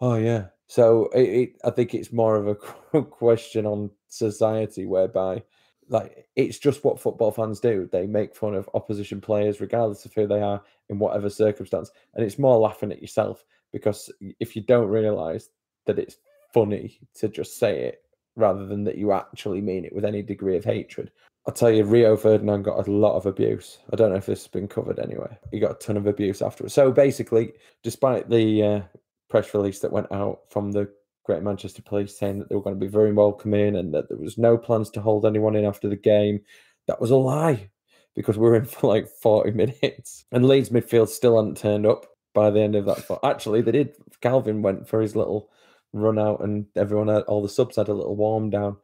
oh 0.00 0.14
yeah, 0.14 0.46
so 0.68 1.10
it, 1.14 1.28
it, 1.28 1.52
I 1.66 1.70
think 1.70 1.92
it's 1.92 2.14
more 2.14 2.34
of 2.34 2.46
a 2.94 3.02
question 3.02 3.66
on 3.66 3.90
society 4.08 4.86
whereby, 4.86 5.42
like, 5.90 6.26
it's 6.34 6.58
just 6.58 6.82
what 6.82 6.98
football 6.98 7.30
fans 7.30 7.60
do. 7.60 7.90
They 7.92 8.06
make 8.06 8.34
fun 8.34 8.54
of 8.54 8.70
opposition 8.72 9.20
players, 9.20 9.60
regardless 9.60 10.06
of 10.06 10.14
who 10.14 10.26
they 10.26 10.40
are, 10.40 10.62
in 10.88 10.98
whatever 10.98 11.28
circumstance. 11.28 11.90
And 12.14 12.24
it's 12.24 12.38
more 12.38 12.56
laughing 12.56 12.90
at 12.90 13.02
yourself 13.02 13.44
because 13.70 14.10
if 14.40 14.56
you 14.56 14.62
don't 14.62 14.88
realize 14.88 15.50
that 15.84 15.98
it's 15.98 16.16
funny 16.54 16.98
to 17.16 17.28
just 17.28 17.58
say 17.58 17.80
it 17.80 18.02
rather 18.36 18.66
than 18.66 18.84
that 18.84 18.98
you 18.98 19.12
actually 19.12 19.60
mean 19.60 19.84
it 19.84 19.94
with 19.94 20.04
any 20.04 20.22
degree 20.22 20.56
of 20.56 20.64
hatred. 20.64 21.10
I'll 21.46 21.52
tell 21.52 21.70
you, 21.70 21.84
Rio 21.84 22.16
Ferdinand 22.16 22.62
got 22.62 22.86
a 22.86 22.90
lot 22.90 23.16
of 23.16 23.26
abuse. 23.26 23.78
I 23.92 23.96
don't 23.96 24.10
know 24.10 24.16
if 24.16 24.26
this 24.26 24.42
has 24.42 24.48
been 24.48 24.68
covered 24.68 25.00
anyway. 25.00 25.36
He 25.50 25.58
got 25.58 25.72
a 25.72 25.74
ton 25.74 25.96
of 25.96 26.06
abuse 26.06 26.40
afterwards. 26.40 26.74
So 26.74 26.92
basically, 26.92 27.52
despite 27.82 28.30
the 28.30 28.62
uh, 28.62 28.80
press 29.28 29.52
release 29.52 29.80
that 29.80 29.92
went 29.92 30.12
out 30.12 30.40
from 30.50 30.70
the 30.70 30.88
Great 31.24 31.42
Manchester 31.42 31.82
Police 31.82 32.16
saying 32.16 32.38
that 32.38 32.48
they 32.48 32.54
were 32.54 32.62
going 32.62 32.78
to 32.78 32.84
be 32.84 32.90
very 32.90 33.12
welcoming 33.12 33.76
and 33.76 33.92
that 33.94 34.08
there 34.08 34.18
was 34.18 34.38
no 34.38 34.56
plans 34.56 34.90
to 34.90 35.00
hold 35.00 35.26
anyone 35.26 35.56
in 35.56 35.64
after 35.64 35.88
the 35.88 35.96
game. 35.96 36.40
That 36.86 37.00
was 37.00 37.10
a 37.10 37.16
lie 37.16 37.70
because 38.14 38.38
we 38.38 38.48
were 38.48 38.56
in 38.56 38.64
for 38.64 38.86
like 38.86 39.08
40 39.08 39.50
minutes. 39.82 40.24
And 40.30 40.46
Leeds 40.46 40.70
midfield 40.70 41.08
still 41.08 41.36
hadn't 41.36 41.56
turned 41.56 41.86
up 41.86 42.06
by 42.34 42.50
the 42.50 42.60
end 42.60 42.76
of 42.76 42.86
that. 42.86 43.18
Actually, 43.24 43.62
they 43.62 43.72
did. 43.72 43.94
Calvin 44.20 44.62
went 44.62 44.88
for 44.88 45.00
his 45.00 45.16
little 45.16 45.50
run 45.92 46.18
out 46.18 46.40
and 46.40 46.66
everyone, 46.76 47.08
had, 47.08 47.22
all 47.22 47.42
the 47.42 47.48
subs 47.48 47.76
had 47.76 47.88
a 47.88 47.94
little 47.94 48.16
warm 48.16 48.50
down. 48.50 48.76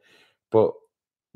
But 0.51 0.73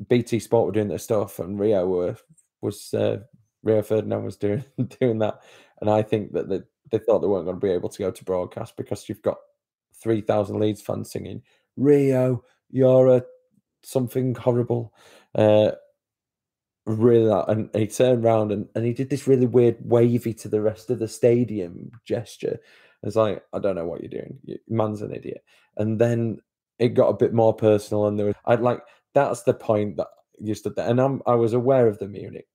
BT 0.08 0.40
Sport 0.40 0.66
were 0.66 0.72
doing 0.72 0.88
their 0.88 0.98
stuff 0.98 1.38
and 1.38 1.58
Rio 1.58 1.86
were, 1.86 2.16
was, 2.60 2.92
uh, 2.94 3.18
Rio 3.62 3.82
Ferdinand 3.82 4.24
was 4.24 4.36
doing 4.36 4.64
doing 5.00 5.18
that. 5.18 5.40
And 5.80 5.90
I 5.90 6.02
think 6.02 6.32
that 6.32 6.48
the 6.48 6.64
they 6.90 6.98
thought 6.98 7.20
they 7.20 7.26
weren't 7.26 7.46
going 7.46 7.58
to 7.58 7.66
be 7.66 7.72
able 7.72 7.88
to 7.88 7.98
go 7.98 8.10
to 8.10 8.24
broadcast 8.24 8.76
because 8.76 9.08
you've 9.08 9.22
got 9.22 9.38
3,000 10.02 10.60
Leeds 10.60 10.82
fans 10.82 11.10
singing, 11.10 11.42
Rio, 11.76 12.44
you're 12.70 13.08
a 13.08 13.22
something 13.82 14.34
horrible. 14.34 14.92
Uh, 15.34 15.72
really, 16.86 17.42
and 17.48 17.70
he 17.74 17.86
turned 17.86 18.24
around 18.24 18.52
and, 18.52 18.68
and 18.74 18.84
he 18.84 18.92
did 18.92 19.10
this 19.10 19.26
really 19.26 19.46
weird 19.46 19.78
wavy 19.80 20.34
to 20.34 20.48
the 20.48 20.60
rest 20.60 20.90
of 20.90 20.98
the 20.98 21.08
stadium 21.08 21.90
gesture. 22.04 22.58
It's 23.04 23.16
like, 23.16 23.42
I 23.52 23.58
don't 23.58 23.76
know 23.76 23.86
what 23.86 24.00
you're 24.00 24.10
doing. 24.10 24.38
man's 24.68 25.02
an 25.02 25.14
idiot. 25.14 25.44
And 25.76 26.00
then 26.00 26.38
it 26.78 26.90
got 26.90 27.08
a 27.08 27.16
bit 27.16 27.32
more 27.32 27.54
personal, 27.54 28.06
and 28.06 28.18
there 28.18 28.26
was, 28.26 28.34
I'd 28.46 28.60
like, 28.60 28.80
that's 29.14 29.42
the 29.42 29.54
point 29.54 29.96
that 29.96 30.08
you 30.40 30.54
stood 30.54 30.74
there. 30.74 30.88
And 30.88 31.00
I'm, 31.00 31.22
I 31.26 31.34
was 31.34 31.52
aware 31.52 31.86
of 31.86 31.98
the 31.98 32.08
Munich 32.08 32.48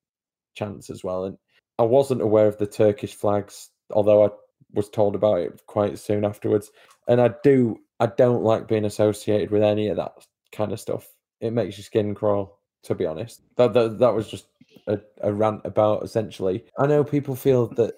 chants 0.55 0.89
as 0.89 1.03
well. 1.03 1.23
And 1.25 1.37
I 1.77 1.83
wasn't 1.83 2.21
aware 2.21 2.47
of 2.47 2.57
the 2.57 2.67
Turkish 2.67 3.13
flags 3.13 3.69
although 3.91 4.25
I 4.25 4.29
was 4.73 4.89
told 4.89 5.15
about 5.15 5.39
it 5.39 5.61
quite 5.67 5.97
soon 5.99 6.25
afterwards. 6.25 6.71
And 7.07 7.21
I 7.21 7.31
do, 7.43 7.77
I 7.99 8.07
don't 8.07 8.43
like 8.43 8.67
being 8.67 8.85
associated 8.85 9.51
with 9.51 9.63
any 9.63 9.87
of 9.87 9.97
that 9.97 10.13
kind 10.51 10.71
of 10.71 10.79
stuff. 10.79 11.07
It 11.41 11.53
makes 11.53 11.77
your 11.77 11.85
skin 11.85 12.13
crawl, 12.15 12.59
to 12.83 12.95
be 12.95 13.05
honest. 13.05 13.41
That 13.55 13.73
that, 13.73 13.99
that 13.99 14.13
was 14.13 14.29
just 14.29 14.47
a, 14.87 14.99
a 15.21 15.33
rant 15.33 15.61
about 15.65 16.03
essentially. 16.03 16.65
I 16.77 16.87
know 16.87 17.03
people 17.03 17.35
feel 17.35 17.67
that 17.75 17.95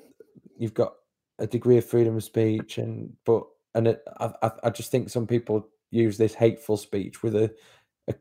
you've 0.58 0.74
got 0.74 0.93
a 1.41 1.48
degree 1.48 1.77
of 1.77 1.86
freedom 1.86 2.15
of 2.15 2.24
speech, 2.24 2.77
and 2.77 3.12
but 3.25 3.43
and 3.75 3.88
it, 3.88 4.03
I 4.19 4.51
I 4.63 4.69
just 4.69 4.91
think 4.91 5.10
some 5.10 5.27
people 5.27 5.67
use 5.89 6.17
this 6.17 6.33
hateful 6.33 6.77
speech 6.77 7.21
with 7.21 7.36
a, 7.36 7.53
a 8.07 8.13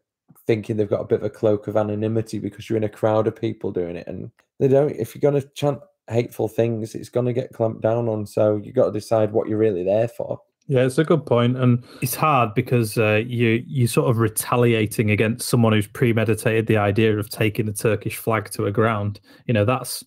thinking 0.46 0.76
they've 0.76 0.90
got 0.90 1.02
a 1.02 1.06
bit 1.06 1.20
of 1.20 1.24
a 1.26 1.30
cloak 1.30 1.68
of 1.68 1.76
anonymity 1.76 2.38
because 2.38 2.68
you're 2.68 2.76
in 2.76 2.84
a 2.84 2.88
crowd 2.88 3.26
of 3.26 3.36
people 3.36 3.70
doing 3.70 3.96
it, 3.96 4.06
and 4.06 4.30
they 4.58 4.68
don't. 4.68 4.90
If 4.90 5.14
you're 5.14 5.30
going 5.30 5.40
to 5.40 5.48
chant 5.50 5.80
hateful 6.08 6.48
things, 6.48 6.94
it's 6.94 7.08
going 7.08 7.26
to 7.26 7.32
get 7.32 7.52
clamped 7.52 7.82
down 7.82 8.08
on. 8.08 8.26
So 8.26 8.56
you 8.56 8.72
got 8.72 8.86
to 8.86 8.92
decide 8.92 9.32
what 9.32 9.48
you're 9.48 9.58
really 9.58 9.84
there 9.84 10.08
for. 10.08 10.40
Yeah, 10.66 10.84
it's 10.84 10.98
a 10.98 11.04
good 11.04 11.26
point, 11.26 11.56
and 11.56 11.84
it's 12.00 12.14
hard 12.14 12.54
because 12.54 12.96
uh, 12.96 13.22
you 13.26 13.64
you 13.66 13.86
sort 13.86 14.08
of 14.08 14.18
retaliating 14.18 15.10
against 15.10 15.48
someone 15.48 15.72
who's 15.72 15.88
premeditated 15.88 16.68
the 16.68 16.76
idea 16.76 17.18
of 17.18 17.28
taking 17.28 17.66
the 17.66 17.72
Turkish 17.72 18.16
flag 18.16 18.50
to 18.50 18.66
a 18.66 18.70
ground. 18.70 19.20
You 19.46 19.54
know, 19.54 19.64
that's 19.64 20.04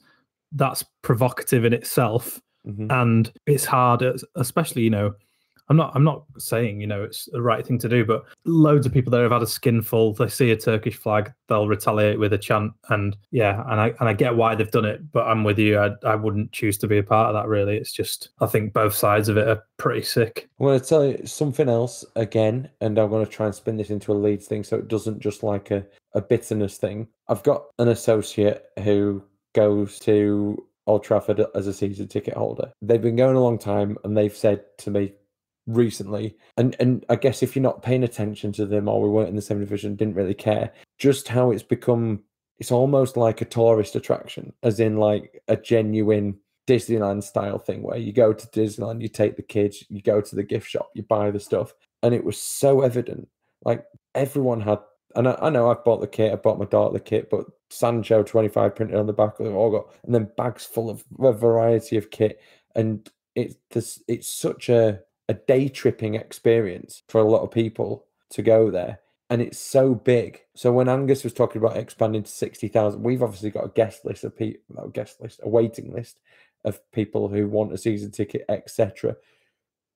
that's 0.54 0.86
provocative 1.02 1.66
in 1.66 1.74
itself, 1.74 2.40
mm-hmm. 2.68 2.88
and 2.90 3.32
it's 3.46 3.66
hard, 3.66 4.04
especially 4.36 4.84
you 4.84 4.90
know 4.90 5.14
I'm 5.70 5.78
not 5.78 5.92
I'm 5.96 6.04
not 6.04 6.26
saying 6.38 6.82
you 6.82 6.88
know 6.88 7.04
it's 7.04 7.26
the 7.32 7.42
right 7.42 7.66
thing 7.66 7.80
to 7.80 7.90
do, 7.90 8.06
but 8.06 8.26
loads 8.46 8.86
of 8.86 8.94
people 8.94 9.12
there 9.12 9.24
have 9.24 9.32
had 9.32 9.42
a 9.42 9.48
skinful. 9.48 10.14
They 10.14 10.28
see 10.28 10.52
a 10.52 10.58
Turkish 10.58 10.98
flag, 10.98 11.34
they'll 11.48 11.68
retaliate 11.68 12.20
with 12.20 12.34
a 12.34 12.38
chant, 12.38 12.74
and 12.90 13.16
yeah, 13.32 13.64
and 13.70 13.80
I 13.80 13.94
and 14.00 14.10
I 14.10 14.14
get 14.14 14.36
why 14.36 14.56
they've 14.56 14.70
done 14.70 14.86
it, 14.86 15.12
but 15.12 15.26
I'm 15.26 15.44
with 15.44 15.58
you. 15.58 15.80
I 15.80 15.92
I 16.06 16.16
wouldn't 16.16 16.52
choose 16.52 16.78
to 16.80 16.88
be 16.88 16.98
a 16.98 17.04
part 17.04 17.34
of 17.34 17.42
that. 17.42 17.48
Really, 17.48 17.78
it's 17.78 17.94
just 17.94 18.30
I 18.42 18.46
think 18.46 18.74
both 18.74 18.94
sides 18.94 19.30
of 19.30 19.38
it 19.38 19.48
are 19.48 19.64
pretty 19.78 20.04
sick. 20.04 20.50
I'm 20.60 20.66
going 20.66 20.80
to 20.80 20.86
tell 20.86 21.06
you 21.06 21.26
something 21.26 21.70
else 21.70 22.04
again, 22.16 22.70
and 22.82 22.98
I'm 22.98 23.10
going 23.10 23.26
to 23.26 23.32
try 23.32 23.46
and 23.46 23.56
spin 23.56 23.78
this 23.78 23.90
into 23.90 24.12
a 24.12 24.16
Leeds 24.16 24.48
thing, 24.48 24.64
so 24.64 24.78
it 24.78 24.90
doesn't 24.90 25.20
just 25.20 25.44
like 25.44 25.72
a 25.72 25.86
a 26.14 26.22
bitterness 26.22 26.78
thing. 26.78 27.08
I've 27.30 27.44
got 27.44 27.66
an 27.80 27.88
associate 27.88 28.66
who 28.84 29.24
goes 29.56 29.98
to 30.00 30.64
Old 30.88 31.04
Trafford 31.04 31.46
as 31.56 31.68
a 31.68 31.74
season 31.74 32.08
ticket 32.08 32.36
holder. 32.36 32.72
They've 32.82 33.02
been 33.02 33.16
going 33.16 33.36
a 33.36 33.44
long 33.44 33.58
time, 33.58 33.98
and 34.04 34.18
they've 34.18 34.36
said 34.36 34.64
to 34.80 34.92
me 34.92 35.14
recently, 35.68 36.36
and 36.58 36.76
and 36.80 37.06
I 37.10 37.16
guess 37.16 37.42
if 37.42 37.56
you're 37.56 37.64
not 37.64 37.84
paying 37.84 38.04
attention 38.04 38.52
to 38.54 38.66
them 38.66 38.88
or 38.88 39.02
we 39.02 39.10
weren't 39.10 39.30
in 39.30 39.36
the 39.36 39.42
same 39.42 39.60
division, 39.60 39.96
didn't 39.96 40.16
really 40.16 40.34
care, 40.34 40.72
just 40.98 41.28
how 41.28 41.52
it's 41.52 41.64
become. 41.64 42.24
It's 42.60 42.72
almost 42.72 43.18
like 43.18 43.42
a 43.42 43.46
tourist 43.46 43.96
attraction, 43.96 44.54
as 44.62 44.80
in 44.80 44.98
like 44.98 45.42
a 45.48 45.56
genuine 45.56 46.38
Disneyland 46.68 47.24
style 47.24 47.58
thing 47.58 47.82
where 47.82 47.98
you 47.98 48.14
go 48.14 48.32
to 48.32 48.48
Disneyland, 48.48 49.02
you 49.02 49.10
take 49.10 49.36
the 49.36 49.42
kids, 49.42 49.84
you 49.90 50.02
go 50.02 50.22
to 50.22 50.36
the 50.36 50.44
gift 50.44 50.70
shop, 50.70 50.90
you 50.94 51.04
buy 51.04 51.32
the 51.32 51.40
stuff, 51.40 51.74
and 52.04 52.14
it 52.14 52.24
was 52.24 52.38
so 52.38 52.82
evident. 52.82 53.28
Like 53.64 53.86
everyone 54.16 54.62
had. 54.62 54.80
And 55.16 55.28
I, 55.28 55.38
I 55.42 55.50
know 55.52 55.70
I've 55.70 55.84
bought 55.84 56.02
the 56.02 56.08
kit, 56.08 56.34
I 56.34 56.38
bought 56.38 56.58
my 56.58 56.66
daughter 56.66 56.94
the 56.94 57.00
kit, 57.00 57.30
but 57.30 57.46
Sancho 57.74 58.24
25 58.24 58.76
printed 58.76 58.98
on 58.98 59.08
the 59.08 59.14
back, 59.14 59.38
they've 59.38 59.54
all 59.54 59.72
got, 59.72 59.88
and 60.04 60.14
then 60.14 60.30
bags 60.38 60.66
full 60.66 60.90
of 60.90 61.04
a 61.20 61.34
variety 61.34 61.98
of 61.98 62.12
kit. 62.12 62.42
And 62.76 63.10
it's 63.36 63.56
this, 63.72 64.02
it's 64.08 64.28
such 64.28 64.70
a, 64.70 65.00
a 65.30 65.34
day 65.34 65.70
tripping 65.70 66.16
experience 66.16 67.04
for 67.08 67.20
a 67.20 67.30
lot 67.30 67.42
of 67.42 67.52
people 67.52 68.06
to 68.32 68.42
go 68.42 68.72
there. 68.72 69.00
And 69.30 69.42
it's 69.42 69.58
so 69.58 69.96
big. 69.96 70.42
So 70.56 70.72
when 70.72 70.90
Angus 70.90 71.24
was 71.24 71.34
talking 71.34 71.62
about 71.62 71.78
expanding 71.78 72.24
to 72.24 72.30
60,000, 72.30 73.02
we've 73.02 73.24
obviously 73.24 73.50
got 73.50 73.66
a 73.66 73.70
guest 73.70 74.06
list 74.06 74.24
of 74.24 74.38
people, 74.38 74.84
a 74.84 74.90
guest 74.90 75.22
list, 75.22 75.40
a 75.42 75.50
waiting 75.50 75.92
list 75.92 76.20
of 76.64 76.80
people 76.92 77.30
who 77.30 77.48
want 77.48 77.74
a 77.74 77.78
season 77.78 78.12
ticket, 78.12 78.46
etc. 78.50 79.16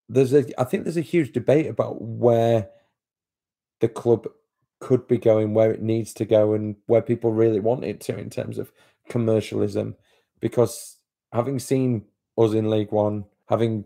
There's 0.10 0.34
a, 0.34 0.60
I 0.60 0.64
think 0.64 0.84
there's 0.84 0.98
a 0.98 1.02
huge 1.02 1.34
debate 1.34 1.68
about 1.68 2.02
where 2.02 2.70
the 3.80 3.88
club 3.88 4.28
could 4.80 5.08
be 5.08 5.18
going, 5.18 5.54
where 5.54 5.72
it 5.72 5.82
needs 5.82 6.14
to 6.14 6.26
go, 6.26 6.54
and 6.54 6.76
where 6.88 7.02
people 7.02 7.32
really 7.32 7.60
want 7.60 7.84
it 7.84 8.00
to 8.02 8.18
in 8.18 8.30
terms 8.30 8.58
of 8.58 8.72
commercialism. 9.10 9.96
Because 10.40 10.98
having 11.32 11.60
seen 11.60 12.06
us 12.38 12.54
in 12.54 12.70
League 12.70 12.92
One, 12.92 13.26
having 13.48 13.86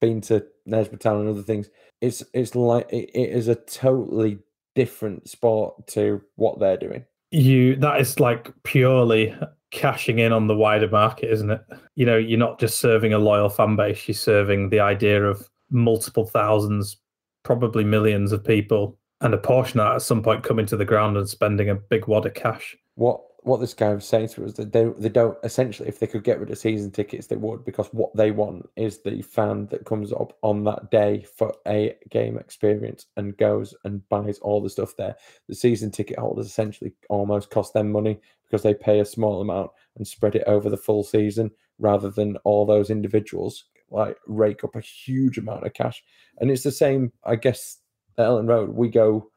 been 0.00 0.20
to 0.22 0.46
Nesbitt 0.66 1.00
Town 1.00 1.20
and 1.20 1.28
other 1.28 1.42
things, 1.42 1.70
it's 2.00 2.22
it's 2.32 2.54
like 2.54 2.90
it, 2.90 3.10
it 3.14 3.30
is 3.30 3.48
a 3.48 3.54
totally 3.54 4.38
different 4.74 5.28
sport 5.28 5.86
to 5.88 6.22
what 6.36 6.58
they're 6.58 6.76
doing. 6.76 7.04
You 7.30 7.76
that 7.76 8.00
is 8.00 8.18
like 8.18 8.50
purely 8.62 9.36
cashing 9.70 10.18
in 10.18 10.32
on 10.32 10.46
the 10.46 10.56
wider 10.56 10.88
market, 10.88 11.30
isn't 11.30 11.50
it? 11.50 11.62
You 11.94 12.06
know, 12.06 12.16
you're 12.16 12.38
not 12.38 12.58
just 12.58 12.80
serving 12.80 13.12
a 13.12 13.18
loyal 13.18 13.48
fan 13.48 13.76
base, 13.76 14.08
you're 14.08 14.14
serving 14.14 14.70
the 14.70 14.80
idea 14.80 15.22
of 15.24 15.48
multiple 15.70 16.26
thousands, 16.26 16.96
probably 17.44 17.84
millions 17.84 18.32
of 18.32 18.44
people, 18.44 18.98
and 19.20 19.34
a 19.34 19.38
portion 19.38 19.80
of 19.80 19.86
that 19.86 19.94
at 19.96 20.02
some 20.02 20.22
point 20.22 20.42
coming 20.42 20.66
to 20.66 20.76
the 20.76 20.84
ground 20.84 21.16
and 21.16 21.28
spending 21.28 21.68
a 21.68 21.74
big 21.74 22.06
wad 22.06 22.26
of 22.26 22.34
cash. 22.34 22.76
What 22.94 23.20
what 23.42 23.58
this 23.58 23.72
guy 23.72 23.94
was 23.94 24.04
saying 24.04 24.28
to 24.28 24.44
us 24.44 24.52
that 24.54 24.72
they 24.72 24.84
they 24.98 25.08
don't 25.08 25.38
essentially 25.44 25.88
if 25.88 25.98
they 25.98 26.06
could 26.06 26.24
get 26.24 26.38
rid 26.38 26.50
of 26.50 26.58
season 26.58 26.90
tickets 26.90 27.26
they 27.26 27.36
would 27.36 27.64
because 27.64 27.86
what 27.88 28.14
they 28.14 28.30
want 28.30 28.68
is 28.76 29.02
the 29.02 29.22
fan 29.22 29.66
that 29.68 29.86
comes 29.86 30.12
up 30.12 30.36
on 30.42 30.62
that 30.64 30.90
day 30.90 31.24
for 31.36 31.54
a 31.66 31.96
game 32.10 32.36
experience 32.36 33.06
and 33.16 33.36
goes 33.38 33.74
and 33.84 34.06
buys 34.08 34.38
all 34.40 34.60
the 34.60 34.68
stuff 34.68 34.94
there. 34.96 35.16
The 35.48 35.54
season 35.54 35.90
ticket 35.90 36.18
holders 36.18 36.46
essentially 36.46 36.92
almost 37.08 37.50
cost 37.50 37.72
them 37.72 37.90
money 37.90 38.20
because 38.44 38.62
they 38.62 38.74
pay 38.74 39.00
a 39.00 39.04
small 39.04 39.40
amount 39.40 39.70
and 39.96 40.06
spread 40.06 40.34
it 40.34 40.44
over 40.46 40.68
the 40.68 40.76
full 40.76 41.02
season 41.02 41.50
rather 41.78 42.10
than 42.10 42.36
all 42.44 42.66
those 42.66 42.90
individuals 42.90 43.64
like 43.90 44.16
rake 44.26 44.64
up 44.64 44.76
a 44.76 44.80
huge 44.80 45.38
amount 45.38 45.66
of 45.66 45.74
cash. 45.74 46.02
And 46.38 46.50
it's 46.50 46.62
the 46.62 46.70
same, 46.70 47.12
I 47.24 47.36
guess, 47.36 47.78
at 48.18 48.26
Elland 48.26 48.48
Road. 48.48 48.70
We 48.70 48.88
go, 48.88 49.30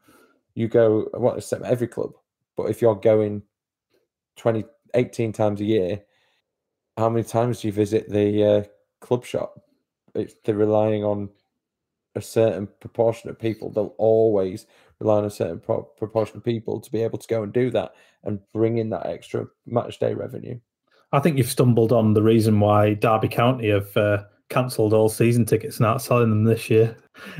you 0.56 0.68
go, 0.68 1.10
well, 1.14 1.40
every 1.66 1.88
club, 1.88 2.12
but 2.56 2.70
if 2.70 2.82
you're 2.82 2.96
going 2.96 3.44
20, 4.38 4.66
18 4.94 5.34
times 5.34 5.62
a 5.62 5.66
year, 5.66 6.02
how 6.98 7.10
many 7.10 7.24
times 7.24 7.62
do 7.62 7.68
you 7.68 7.74
visit 7.74 8.10
the 8.10 8.44
uh, 8.44 8.64
club 9.00 9.26
shop? 9.26 9.60
It's, 10.14 10.36
they're 10.44 10.56
relying 10.56 11.04
on 11.04 11.30
a 12.16 12.22
certain 12.22 12.68
proportion 12.80 13.30
of 13.30 13.40
people. 13.40 13.72
They'll 13.72 13.96
always 13.98 14.68
rely 15.00 15.18
on 15.18 15.26
a 15.26 15.30
certain 15.30 15.60
pro- 15.60 15.84
proportion 15.84 16.38
of 16.38 16.44
people 16.44 16.80
to 16.80 16.92
be 16.92 17.02
able 17.02 17.18
to 17.18 17.28
go 17.28 17.44
and 17.44 17.52
do 17.52 17.72
that 17.72 17.94
and 18.24 18.40
bring 18.54 18.78
in 18.78 18.90
that 18.92 19.08
extra 19.08 19.48
match 19.66 20.00
day 20.00 20.14
revenue. 20.14 20.60
I 21.12 21.20
think 21.20 21.38
you've 21.38 21.50
stumbled 21.50 21.92
on 21.92 22.14
the 22.14 22.24
reason 22.24 22.60
why 22.60 22.94
Derby 22.96 23.28
County 23.28 23.70
have 23.70 23.96
uh, 23.98 24.24
cancelled 24.54 24.94
all 24.94 25.10
season 25.10 25.46
tickets 25.46 25.78
and 25.78 25.86
aren't 25.86 26.02
selling 26.02 26.30
them 26.30 26.44
this 26.44 26.70
year. 26.70 26.96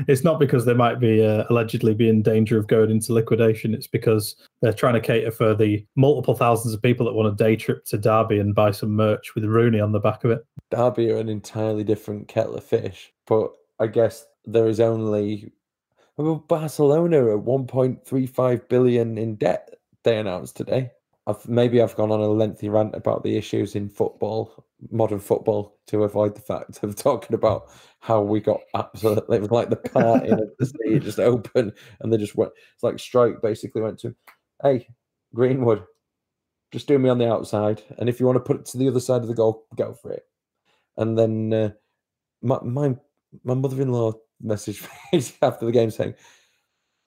It's 0.08 0.24
not 0.24 0.38
because 0.38 0.64
they 0.64 0.74
might 0.74 1.00
be 1.00 1.24
uh, 1.24 1.44
allegedly 1.50 1.94
be 1.94 2.08
in 2.08 2.22
danger 2.22 2.58
of 2.58 2.66
going 2.66 2.90
into 2.90 3.12
liquidation. 3.12 3.74
It's 3.74 3.86
because 3.86 4.36
they're 4.60 4.72
trying 4.72 4.94
to 4.94 5.00
cater 5.00 5.30
for 5.30 5.54
the 5.54 5.84
multiple 5.96 6.34
thousands 6.34 6.74
of 6.74 6.82
people 6.82 7.06
that 7.06 7.12
want 7.14 7.32
a 7.32 7.36
day 7.36 7.56
trip 7.56 7.84
to 7.86 7.98
Derby 7.98 8.38
and 8.38 8.54
buy 8.54 8.70
some 8.70 8.94
merch 8.94 9.34
with 9.34 9.44
Rooney 9.44 9.80
on 9.80 9.92
the 9.92 10.00
back 10.00 10.24
of 10.24 10.30
it. 10.30 10.44
Derby 10.70 11.10
are 11.10 11.18
an 11.18 11.28
entirely 11.28 11.84
different 11.84 12.28
kettle 12.28 12.56
of 12.56 12.64
fish, 12.64 13.12
but 13.26 13.52
I 13.78 13.86
guess 13.86 14.26
there 14.44 14.68
is 14.68 14.80
only 14.80 15.52
well, 16.16 16.36
Barcelona 16.36 17.34
at 17.34 17.44
1.35 17.44 18.68
billion 18.68 19.18
in 19.18 19.34
debt. 19.34 19.74
They 20.04 20.18
announced 20.18 20.56
today. 20.56 20.92
I've, 21.26 21.48
maybe 21.48 21.80
I've 21.80 21.96
gone 21.96 22.10
on 22.10 22.20
a 22.20 22.28
lengthy 22.28 22.68
rant 22.68 22.94
about 22.94 23.22
the 23.22 23.36
issues 23.36 23.74
in 23.74 23.88
football, 23.88 24.66
modern 24.90 25.18
football, 25.18 25.78
to 25.86 26.04
avoid 26.04 26.34
the 26.34 26.42
fact 26.42 26.82
of 26.82 26.96
talking 26.96 27.34
about 27.34 27.70
how 28.00 28.20
we 28.20 28.40
got 28.40 28.60
absolutely 28.74 29.38
like 29.40 29.70
the 29.70 29.76
party 29.76 30.28
of 30.28 30.40
the 30.58 30.66
sea 30.66 30.98
just 30.98 31.18
open 31.18 31.72
and 32.00 32.12
they 32.12 32.18
just 32.18 32.36
went. 32.36 32.52
It's 32.74 32.82
like 32.82 32.96
Struijk 32.96 33.40
basically 33.40 33.80
went 33.80 33.98
to, 34.00 34.14
hey 34.62 34.86
Greenwood, 35.34 35.84
just 36.72 36.88
do 36.88 36.98
me 36.98 37.08
on 37.08 37.18
the 37.18 37.30
outside, 37.30 37.82
and 37.98 38.08
if 38.08 38.20
you 38.20 38.26
want 38.26 38.36
to 38.36 38.40
put 38.40 38.60
it 38.60 38.66
to 38.66 38.78
the 38.78 38.88
other 38.88 39.00
side 39.00 39.22
of 39.22 39.28
the 39.28 39.34
goal, 39.34 39.66
go 39.76 39.94
for 39.94 40.12
it. 40.12 40.24
And 40.96 41.18
then 41.18 41.52
uh, 41.52 41.70
my 42.42 42.58
my 42.62 42.96
my 43.44 43.54
mother-in-law 43.54 44.12
messaged 44.44 44.86
me 45.12 45.24
after 45.40 45.64
the 45.64 45.72
game 45.72 45.90
saying, 45.90 46.14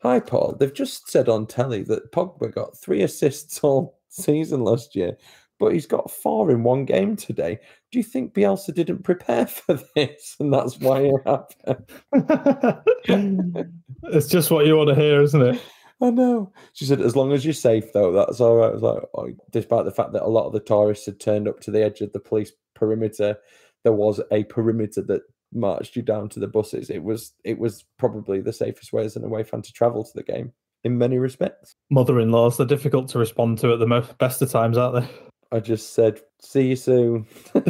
"Hi 0.01 0.19
Paul, 0.19 0.56
they've 0.60 0.73
just 0.73 1.10
said 1.10 1.30
on 1.30 1.45
telly 1.45 1.84
that 1.84 2.12
Pogba 2.12 2.53
got 2.53 2.77
three 2.77 3.03
assists 3.03 3.60
all 3.63 3.96
season 4.23 4.63
last 4.63 4.95
year, 4.95 5.17
but 5.60 5.73
he's 5.73 5.86
got 5.86 6.12
four 6.12 6.51
in 6.51 6.63
one 6.63 6.86
game 6.86 7.15
today. 7.15 7.60
Do 7.91 7.99
you 7.99 8.03
think 8.03 8.34
Bielsa 8.34 8.73
didn't 8.73 9.03
prepare 9.03 9.47
for 9.47 9.80
this, 9.95 10.36
and 10.39 10.53
that's 10.53 10.80
why 10.80 11.01
it 11.01 11.21
happened?" 11.25 11.89
it's 14.03 14.27
just 14.27 14.51
what 14.51 14.65
you 14.65 14.77
want 14.77 14.89
to 14.89 14.95
hear, 14.95 15.21
isn't 15.21 15.41
it? 15.41 15.62
I 16.01 16.12
know. 16.12 16.53
She 16.73 16.86
said, 16.86 17.01
as 17.01 17.15
long 17.15 17.34
as 17.34 17.43
you're 17.43 17.56
safe, 17.56 17.91
though, 17.91 18.12
that's 18.12 18.39
all 18.39 18.58
right. 18.58 18.69
I 18.69 18.73
was 18.73 18.84
like, 18.84 19.01
oh, 19.15 19.30
despite 19.49 19.86
the 19.86 19.91
fact 19.91 20.13
that 20.13 20.21
a 20.21 20.30
lot 20.30 20.45
of 20.45 20.53
the 20.53 20.60
tourists 20.60 21.08
had 21.08 21.19
turned 21.19 21.47
up 21.47 21.60
to 21.62 21.71
the 21.71 21.84
edge 21.84 22.01
of 22.01 22.13
the 22.13 22.19
police 22.19 22.51
perimeter, 22.75 23.36
there 23.84 23.93
was 23.93 24.21
a 24.32 24.43
perimeter 24.43 25.01
that 25.01 25.23
marched 25.51 25.95
you 25.95 26.03
down 26.03 26.30
to 26.30 26.39
the 26.39 26.47
buses. 26.47 26.91
It 26.91 27.03
was 27.03 27.34
it 27.43 27.58
was 27.58 27.86
probably 27.97 28.41
the 28.41 28.53
safest 28.53 28.93
way 28.93 29.06
as 29.06 29.15
an 29.15 29.23
away 29.23 29.43
fan 29.43 29.63
to 29.63 29.73
travel 29.73 30.03
to 30.03 30.12
the 30.13 30.23
game 30.23 30.53
in 30.83 30.97
many 30.97 31.17
respects. 31.17 31.75
Mother-in-laws, 31.89 32.57
they're 32.57 32.65
difficult 32.65 33.07
to 33.09 33.19
respond 33.19 33.57
to 33.59 33.73
at 33.73 33.79
the 33.79 33.87
most 33.87 34.17
best 34.17 34.41
of 34.41 34.49
times, 34.49 34.77
aren't 34.77 35.03
they? 35.03 35.09
I 35.51 35.59
just 35.59 35.93
said, 35.93 36.19
"See 36.41 36.69
you 36.69 36.75
soon." 36.75 37.25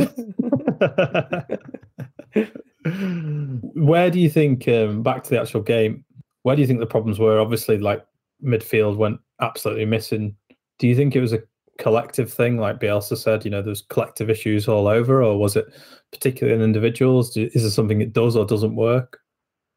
where 3.76 4.10
do 4.10 4.20
you 4.20 4.30
think? 4.30 4.68
Um, 4.68 5.04
back 5.04 5.24
to 5.24 5.30
the 5.30 5.40
actual 5.40 5.62
game. 5.62 6.04
Where 6.44 6.56
do 6.56 6.62
you 6.62 6.68
think 6.68 6.80
the 6.80 6.86
problems 6.86 7.20
were? 7.20 7.40
Obviously, 7.40 7.78
like 7.78 8.06
midfield 8.44 8.98
went 8.98 9.20
absolutely 9.42 9.86
missing. 9.86 10.36
Do 10.80 10.88
you 10.88 10.96
think 10.96 11.16
it 11.16 11.22
was 11.22 11.34
a 11.34 11.44
collective 11.78 12.32
thing, 12.32 12.58
like 12.58 12.80
Bielsa 12.80 13.18
said? 13.18 13.46
You 13.46 13.52
know, 13.52 13.62
there's 13.62 13.84
collective 13.84 14.30
issues 14.30 14.68
all 14.68 14.88
over, 14.88 15.24
or 15.24 15.38
was 15.38 15.56
it 15.56 15.66
particularly 16.12 16.58
in 16.58 16.64
individuals? 16.64 17.36
Is 17.36 17.62
there 17.62 17.72
something 17.72 18.02
it 18.02 18.14
does 18.14 18.36
or 18.36 18.46
doesn't 18.46 18.76
work? 18.76 19.20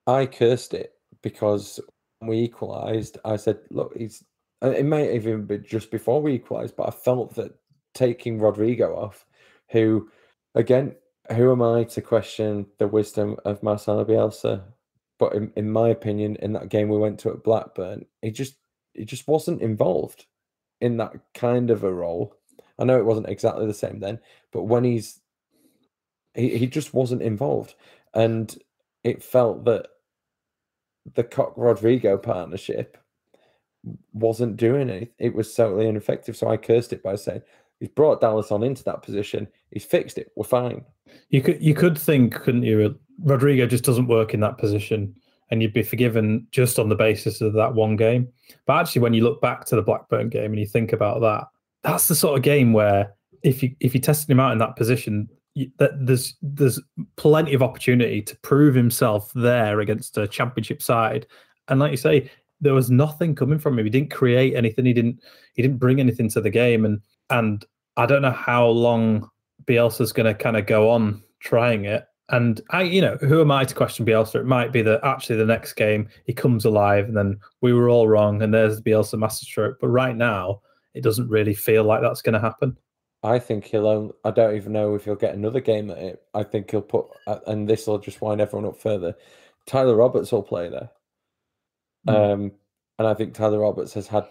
I 0.06 0.26
cursed 0.26 0.74
it 0.74 0.92
because 1.22 1.80
we 2.20 2.38
equalised. 2.38 3.18
I 3.24 3.36
said, 3.36 3.60
look, 3.70 3.96
he's. 3.96 4.24
Uh, 4.62 4.70
it 4.70 4.84
may 4.84 5.14
even 5.14 5.46
be 5.46 5.58
just 5.58 5.90
before 5.90 6.20
we 6.20 6.34
equalised, 6.34 6.76
but 6.76 6.88
I 6.88 6.90
felt 6.90 7.34
that 7.36 7.54
taking 7.94 8.38
Rodrigo 8.38 8.94
off, 8.94 9.24
who, 9.70 10.10
again, 10.54 10.94
who 11.34 11.50
am 11.50 11.62
I 11.62 11.84
to 11.84 12.02
question 12.02 12.66
the 12.78 12.86
wisdom 12.86 13.36
of 13.44 13.62
Marcelo 13.62 14.04
Bielsa? 14.04 14.62
But 15.18 15.34
in, 15.34 15.52
in 15.56 15.70
my 15.70 15.88
opinion, 15.88 16.36
in 16.36 16.52
that 16.54 16.68
game 16.68 16.88
we 16.88 16.98
went 16.98 17.18
to 17.20 17.30
at 17.30 17.42
Blackburn, 17.42 18.06
he 18.22 18.30
just 18.30 18.54
he 18.94 19.04
just 19.04 19.28
wasn't 19.28 19.62
involved 19.62 20.26
in 20.80 20.96
that 20.96 21.14
kind 21.34 21.70
of 21.70 21.84
a 21.84 21.92
role. 21.92 22.34
I 22.78 22.84
know 22.84 22.98
it 22.98 23.04
wasn't 23.04 23.28
exactly 23.28 23.66
the 23.66 23.74
same 23.74 24.00
then, 24.00 24.18
but 24.52 24.64
when 24.64 24.84
he's 24.84 25.20
he, 26.34 26.56
he 26.56 26.66
just 26.66 26.94
wasn't 26.94 27.22
involved. 27.22 27.74
And 28.14 28.54
it 29.04 29.22
felt 29.22 29.64
that 29.66 29.86
the 31.14 31.24
Koch 31.24 31.54
Rodrigo 31.56 32.16
partnership 32.16 32.96
wasn't 34.12 34.56
doing 34.56 34.90
anything. 34.90 35.08
It 35.18 35.34
was 35.34 35.54
totally 35.54 35.86
ineffective. 35.86 36.36
So 36.36 36.48
I 36.48 36.56
cursed 36.56 36.92
it 36.92 37.02
by 37.02 37.16
saying, 37.16 37.42
he's 37.80 37.88
brought 37.88 38.20
Dallas 38.20 38.52
on 38.52 38.62
into 38.62 38.84
that 38.84 39.02
position. 39.02 39.48
He's 39.70 39.84
fixed 39.84 40.18
it. 40.18 40.30
We're 40.36 40.44
fine. 40.44 40.84
You 41.30 41.42
could 41.42 41.60
you 41.60 41.74
could 41.74 41.98
think, 41.98 42.34
couldn't 42.34 42.62
you? 42.62 42.98
Rodrigo 43.22 43.66
just 43.66 43.84
doesn't 43.84 44.06
work 44.06 44.32
in 44.32 44.40
that 44.40 44.58
position, 44.58 45.14
and 45.50 45.60
you'd 45.60 45.72
be 45.72 45.82
forgiven 45.82 46.46
just 46.52 46.78
on 46.78 46.88
the 46.88 46.94
basis 46.94 47.40
of 47.40 47.52
that 47.54 47.74
one 47.74 47.96
game. 47.96 48.28
But 48.66 48.80
actually, 48.80 49.02
when 49.02 49.14
you 49.14 49.24
look 49.24 49.40
back 49.40 49.64
to 49.66 49.76
the 49.76 49.82
Blackburn 49.82 50.28
game 50.28 50.52
and 50.52 50.60
you 50.60 50.66
think 50.66 50.92
about 50.92 51.20
that, 51.20 51.44
that's 51.82 52.08
the 52.08 52.14
sort 52.14 52.36
of 52.36 52.44
game 52.44 52.72
where 52.72 53.14
if 53.42 53.62
you 53.62 53.74
if 53.80 53.94
you 53.94 54.00
tested 54.00 54.30
him 54.30 54.40
out 54.40 54.52
in 54.52 54.58
that 54.58 54.76
position, 54.76 55.28
that 55.78 55.92
there's 56.06 56.34
there's 56.42 56.80
plenty 57.16 57.54
of 57.54 57.62
opportunity 57.62 58.22
to 58.22 58.36
prove 58.38 58.74
himself 58.74 59.32
there 59.34 59.80
against 59.80 60.16
a 60.18 60.28
championship 60.28 60.82
side. 60.82 61.26
And 61.68 61.80
like 61.80 61.90
you 61.90 61.96
say, 61.96 62.30
there 62.60 62.74
was 62.74 62.90
nothing 62.90 63.34
coming 63.34 63.58
from 63.58 63.78
him. 63.78 63.84
He 63.84 63.90
didn't 63.90 64.10
create 64.10 64.54
anything. 64.54 64.84
He 64.84 64.92
didn't 64.92 65.20
he 65.54 65.62
didn't 65.62 65.78
bring 65.78 66.00
anything 66.00 66.28
to 66.30 66.40
the 66.40 66.50
game. 66.50 66.84
And 66.84 67.00
and 67.30 67.64
I 67.96 68.06
don't 68.06 68.22
know 68.22 68.30
how 68.30 68.66
long 68.66 69.28
Bielsa's 69.64 70.12
going 70.12 70.26
to 70.26 70.34
kind 70.34 70.56
of 70.56 70.66
go 70.66 70.90
on 70.90 71.22
trying 71.40 71.84
it. 71.84 72.06
And 72.30 72.60
I, 72.70 72.82
you 72.82 73.00
know, 73.00 73.16
who 73.16 73.40
am 73.40 73.50
I 73.50 73.64
to 73.64 73.74
question 73.74 74.06
Bielsa? 74.06 74.36
It 74.36 74.46
might 74.46 74.72
be 74.72 74.82
that 74.82 75.00
actually 75.02 75.36
the 75.36 75.44
next 75.44 75.72
game 75.72 76.08
he 76.26 76.32
comes 76.32 76.64
alive, 76.64 77.06
and 77.06 77.16
then 77.16 77.40
we 77.60 77.72
were 77.72 77.88
all 77.88 78.06
wrong, 78.06 78.40
and 78.40 78.54
there's 78.54 78.80
the 78.80 78.88
Bielsa 78.88 79.18
masterstroke. 79.18 79.78
But 79.80 79.88
right 79.88 80.14
now, 80.14 80.60
it 80.94 81.02
doesn't 81.02 81.28
really 81.28 81.54
feel 81.54 81.82
like 81.82 82.02
that's 82.02 82.22
going 82.22 82.34
to 82.34 82.40
happen. 82.40 82.76
I 83.22 83.38
think 83.38 83.66
he'll. 83.66 83.86
Own, 83.86 84.12
I 84.24 84.30
don't 84.30 84.56
even 84.56 84.72
know 84.72 84.94
if 84.94 85.04
he'll 85.04 85.14
get 85.14 85.34
another 85.34 85.60
game 85.60 85.90
at 85.90 85.98
it. 85.98 86.22
I 86.32 86.42
think 86.42 86.70
he'll 86.70 86.80
put, 86.80 87.06
uh, 87.26 87.40
and 87.46 87.68
this 87.68 87.86
will 87.86 87.98
just 87.98 88.22
wind 88.22 88.40
everyone 88.40 88.68
up 88.68 88.78
further. 88.78 89.14
Tyler 89.66 89.94
Roberts 89.94 90.32
will 90.32 90.42
play 90.42 90.68
there, 90.70 90.90
mm. 92.08 92.14
um, 92.14 92.52
and 92.98 93.06
I 93.06 93.14
think 93.14 93.34
Tyler 93.34 93.58
Roberts 93.58 93.92
has 93.94 94.06
had 94.06 94.26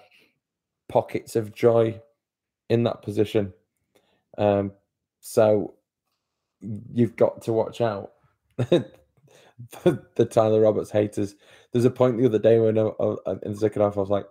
pockets 0.88 1.36
of 1.36 1.54
joy 1.54 2.02
in 2.70 2.84
that 2.84 3.04
position. 3.04 3.54
Um, 4.38 4.72
so 5.20 5.76
you've 6.62 7.16
got 7.16 7.44
to 7.44 7.54
watch 7.54 7.82
out. 7.82 8.14
the, 8.58 8.86
the, 10.16 10.26
Tyler 10.26 10.62
Roberts 10.62 10.92
haters. 10.92 11.36
There's 11.72 11.86
a 11.86 11.92
point 11.92 12.18
the 12.18 12.26
other 12.26 12.40
day 12.40 12.60
when 12.60 12.78
I, 12.78 12.90
I, 13.00 13.34
in 13.44 13.54
the 13.54 13.60
second 13.60 13.82
half 13.82 13.98
I 13.98 14.02
was 14.02 14.10
like, 14.10 14.26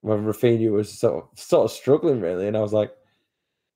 when 0.00 0.24
Raphinha 0.24 0.70
was 0.70 0.92
sort 0.92 1.24
of, 1.24 1.38
sort 1.38 1.64
of 1.64 1.76
struggling 1.76 2.20
really, 2.20 2.46
and 2.46 2.56
I 2.56 2.60
was 2.60 2.72
like, 2.72 2.92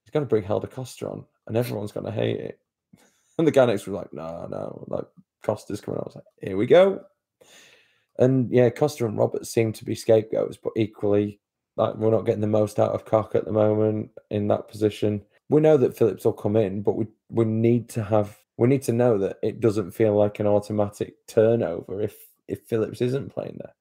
he's 0.05 0.11
going 0.11 0.25
to 0.25 0.29
bring 0.29 0.45
Helder 0.45 0.67
Costa 0.67 1.09
on, 1.09 1.25
and 1.47 1.57
everyone's 1.57 1.93
going 1.93 2.07
to 2.07 2.13
hate 2.13 2.41
it. 2.41 2.59
And 3.39 3.47
the 3.47 3.51
guy 3.51 3.65
next 3.65 3.87
was 3.87 3.95
like, 3.95 4.13
no, 4.13 4.47
no, 4.51 4.85
like 4.89 5.07
Costa's 5.43 5.81
coming. 5.81 6.01
I 6.01 6.05
was 6.05 6.17
like, 6.17 6.25
here 6.43 6.59
we 6.59 6.67
go. 6.67 7.01
And 8.19 8.53
yeah, 8.53 8.69
Costa 8.69 9.07
and 9.07 9.19
Roberts 9.19 9.51
seem 9.51 9.73
to 9.73 9.87
be 9.87 9.95
scapegoats, 9.95 10.59
but 10.63 10.75
equally, 10.77 11.41
like 11.77 11.95
we're 11.97 12.11
not 12.11 12.27
getting 12.27 12.43
the 12.43 12.47
most 12.47 12.79
out 12.79 12.93
of 12.93 13.05
Koch 13.07 13.35
at 13.35 13.47
the 13.47 13.53
moment 13.53 14.11
in 14.31 14.49
that 14.49 14.69
position. 14.69 15.23
We 15.49 15.63
know 15.63 15.77
that 15.79 15.97
Phillips 15.97 16.27
will 16.27 16.35
come 16.35 16.57
in, 16.57 16.83
but 16.83 16.97
we 16.97 17.07
we 17.31 17.45
need 17.45 17.89
to 17.91 18.05
have 18.05 18.37
we 18.59 18.69
need 18.69 18.83
to 18.83 18.93
know 18.93 19.19
that 19.19 19.39
it 19.43 19.61
doesn't 19.61 19.93
feel 19.93 20.15
like 20.15 20.39
an 20.41 20.47
automatic 20.47 21.15
turnover 21.27 22.03
if 22.03 22.17
if 22.49 22.63
Phillips 22.67 23.01
isn't 23.01 23.33
playing 23.33 23.59
there. 23.59 23.73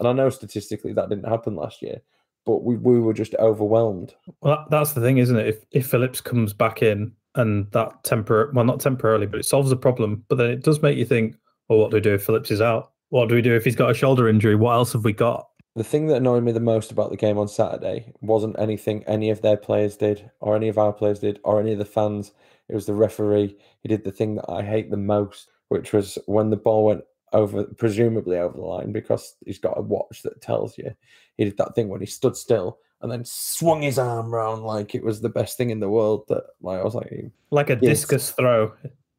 And 0.00 0.08
I 0.08 0.12
know 0.12 0.30
statistically 0.30 0.92
that 0.94 1.10
didn't 1.10 1.28
happen 1.28 1.54
last 1.54 1.82
year, 1.82 2.00
but 2.46 2.64
we, 2.64 2.76
we 2.76 2.98
were 2.98 3.12
just 3.12 3.34
overwhelmed. 3.36 4.14
Well, 4.40 4.66
that's 4.70 4.94
the 4.94 5.00
thing, 5.00 5.18
isn't 5.18 5.36
it? 5.36 5.46
If 5.46 5.64
if 5.70 5.86
Phillips 5.86 6.20
comes 6.20 6.52
back 6.52 6.82
in 6.82 7.12
and 7.36 7.70
that 7.72 8.02
temporary, 8.02 8.50
well, 8.52 8.64
not 8.64 8.80
temporarily, 8.80 9.26
but 9.26 9.38
it 9.38 9.44
solves 9.44 9.70
the 9.70 9.76
problem. 9.76 10.24
But 10.28 10.38
then 10.38 10.50
it 10.50 10.64
does 10.64 10.82
make 10.82 10.96
you 10.96 11.04
think, 11.04 11.36
well, 11.68 11.78
what 11.78 11.90
do 11.90 11.98
we 11.98 12.00
do 12.00 12.14
if 12.14 12.24
Phillips 12.24 12.50
is 12.50 12.62
out? 12.62 12.92
What 13.10 13.28
do 13.28 13.34
we 13.34 13.42
do 13.42 13.54
if 13.54 13.64
he's 13.64 13.76
got 13.76 13.90
a 13.90 13.94
shoulder 13.94 14.28
injury? 14.28 14.56
What 14.56 14.72
else 14.72 14.92
have 14.94 15.04
we 15.04 15.12
got? 15.12 15.46
The 15.76 15.84
thing 15.84 16.08
that 16.08 16.16
annoyed 16.16 16.42
me 16.42 16.52
the 16.52 16.60
most 16.60 16.90
about 16.90 17.10
the 17.10 17.16
game 17.16 17.38
on 17.38 17.46
Saturday 17.46 18.12
wasn't 18.20 18.58
anything 18.58 19.04
any 19.06 19.30
of 19.30 19.42
their 19.42 19.56
players 19.56 19.96
did, 19.96 20.30
or 20.40 20.56
any 20.56 20.68
of 20.68 20.78
our 20.78 20.92
players 20.92 21.20
did, 21.20 21.38
or 21.44 21.60
any 21.60 21.72
of 21.72 21.78
the 21.78 21.84
fans. 21.84 22.32
It 22.68 22.74
was 22.74 22.86
the 22.86 22.94
referee. 22.94 23.56
He 23.82 23.88
did 23.88 24.02
the 24.02 24.10
thing 24.12 24.36
that 24.36 24.48
I 24.48 24.62
hate 24.62 24.90
the 24.90 24.96
most, 24.96 25.50
which 25.68 25.92
was 25.92 26.18
when 26.26 26.50
the 26.50 26.56
ball 26.56 26.86
went 26.86 27.04
over, 27.32 27.64
presumably 27.64 28.36
over 28.36 28.56
the 28.56 28.64
line, 28.64 28.92
because 28.92 29.36
he's 29.44 29.58
got 29.58 29.78
a 29.78 29.82
watch 29.82 30.22
that 30.22 30.40
tells 30.40 30.76
you. 30.76 30.90
He 31.36 31.44
did 31.44 31.56
that 31.58 31.74
thing 31.74 31.88
when 31.88 32.00
he 32.00 32.06
stood 32.06 32.36
still 32.36 32.78
and 33.02 33.10
then 33.10 33.24
swung 33.24 33.82
his 33.82 33.98
arm 33.98 34.34
around 34.34 34.62
like 34.62 34.94
it 34.94 35.02
was 35.02 35.20
the 35.20 35.28
best 35.28 35.56
thing 35.56 35.70
in 35.70 35.80
the 35.80 35.88
world. 35.88 36.24
That 36.28 36.44
like 36.60 36.80
I 36.80 36.84
was 36.84 36.94
like, 36.94 37.30
like 37.50 37.70
a 37.70 37.78
yes. 37.80 38.00
discus 38.00 38.30
throw. 38.32 38.72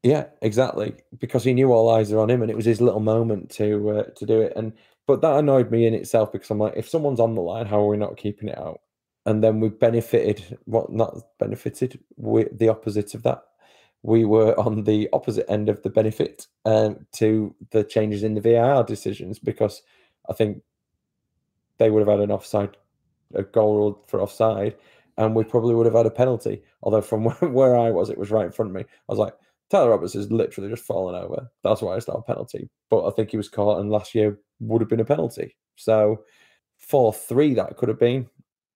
Yeah, 0.04 0.26
exactly. 0.42 0.96
Because 1.20 1.44
he 1.44 1.54
knew 1.54 1.72
all 1.72 1.90
eyes 1.90 2.12
are 2.12 2.20
on 2.20 2.30
him, 2.30 2.42
and 2.42 2.52
it 2.52 2.58
was 2.58 2.66
his 2.66 2.82
little 2.82 3.00
moment 3.00 3.50
to 3.52 3.90
uh, 3.90 4.04
to 4.04 4.26
do 4.26 4.42
it. 4.42 4.54
And 4.56 4.74
but 5.08 5.22
that 5.22 5.38
annoyed 5.38 5.72
me 5.72 5.86
in 5.86 5.94
itself 5.94 6.32
because 6.32 6.50
I'm 6.50 6.60
like, 6.60 6.74
if 6.76 6.90
someone's 6.90 7.20
on 7.20 7.36
the 7.36 7.42
line, 7.42 7.66
how 7.66 7.82
are 7.82 7.88
we 7.88 7.98
not 7.98 8.18
keeping 8.18 8.50
it 8.50 8.58
out? 8.58 8.82
And 9.26 9.44
then 9.44 9.60
we 9.60 9.70
benefited. 9.70 10.58
What 10.66 10.92
not 10.92 11.18
benefited? 11.40 12.00
We, 12.18 12.46
the 12.52 12.70
opposite 12.70 13.14
of 13.14 13.24
that 13.24 13.44
we 14.04 14.26
were 14.26 14.60
on 14.60 14.84
the 14.84 15.08
opposite 15.14 15.50
end 15.50 15.70
of 15.70 15.82
the 15.84 15.90
benefit 15.90 16.48
um, 16.66 17.06
to 17.14 17.56
the 17.72 17.84
changes 17.84 18.24
in 18.24 18.34
the 18.34 18.42
VAR 18.42 18.84
decisions 18.84 19.38
because 19.38 19.84
I 20.30 20.34
think 20.34 20.62
they 21.78 21.90
would 21.90 22.00
have 22.00 22.08
had 22.08 22.20
an 22.20 22.32
offside, 22.32 22.78
a 23.34 23.44
goal 23.44 24.04
for 24.08 24.22
offside, 24.22 24.76
and 25.18 25.36
we 25.36 25.44
probably 25.44 25.76
would 25.76 25.86
have 25.86 25.96
had 25.96 26.06
a 26.06 26.12
penalty. 26.12 26.64
Although 26.84 27.02
from 27.02 27.26
where 27.54 27.78
I 27.78 27.92
was, 27.92 28.10
it 28.10 28.18
was 28.18 28.32
right 28.32 28.46
in 28.46 28.52
front 28.52 28.72
of 28.72 28.76
me. 28.76 28.82
I 28.82 28.86
was 29.08 29.20
like, 29.20 29.34
Tyler 29.70 29.92
Roberts 29.92 30.16
is 30.16 30.32
literally 30.32 30.70
just 30.70 30.84
fallen 30.84 31.16
over. 31.16 31.50
That's 31.64 31.82
why 31.82 31.96
it's 31.96 32.08
not 32.08 32.18
a 32.18 32.24
penalty. 32.24 32.70
But 32.90 33.08
I 33.08 33.12
think 33.12 33.32
he 33.32 33.38
was 33.38 33.50
caught, 33.50 33.80
and 33.80 33.90
last 33.90 34.16
year 34.16 34.38
would 34.60 34.82
have 34.82 34.90
been 34.90 35.00
a 35.00 35.06
penalty. 35.06 35.56
So 35.76 36.24
4 36.78 37.14
3, 37.14 37.54
that 37.56 37.78
could 37.78 37.90
have 37.90 38.00
been. 38.00 38.28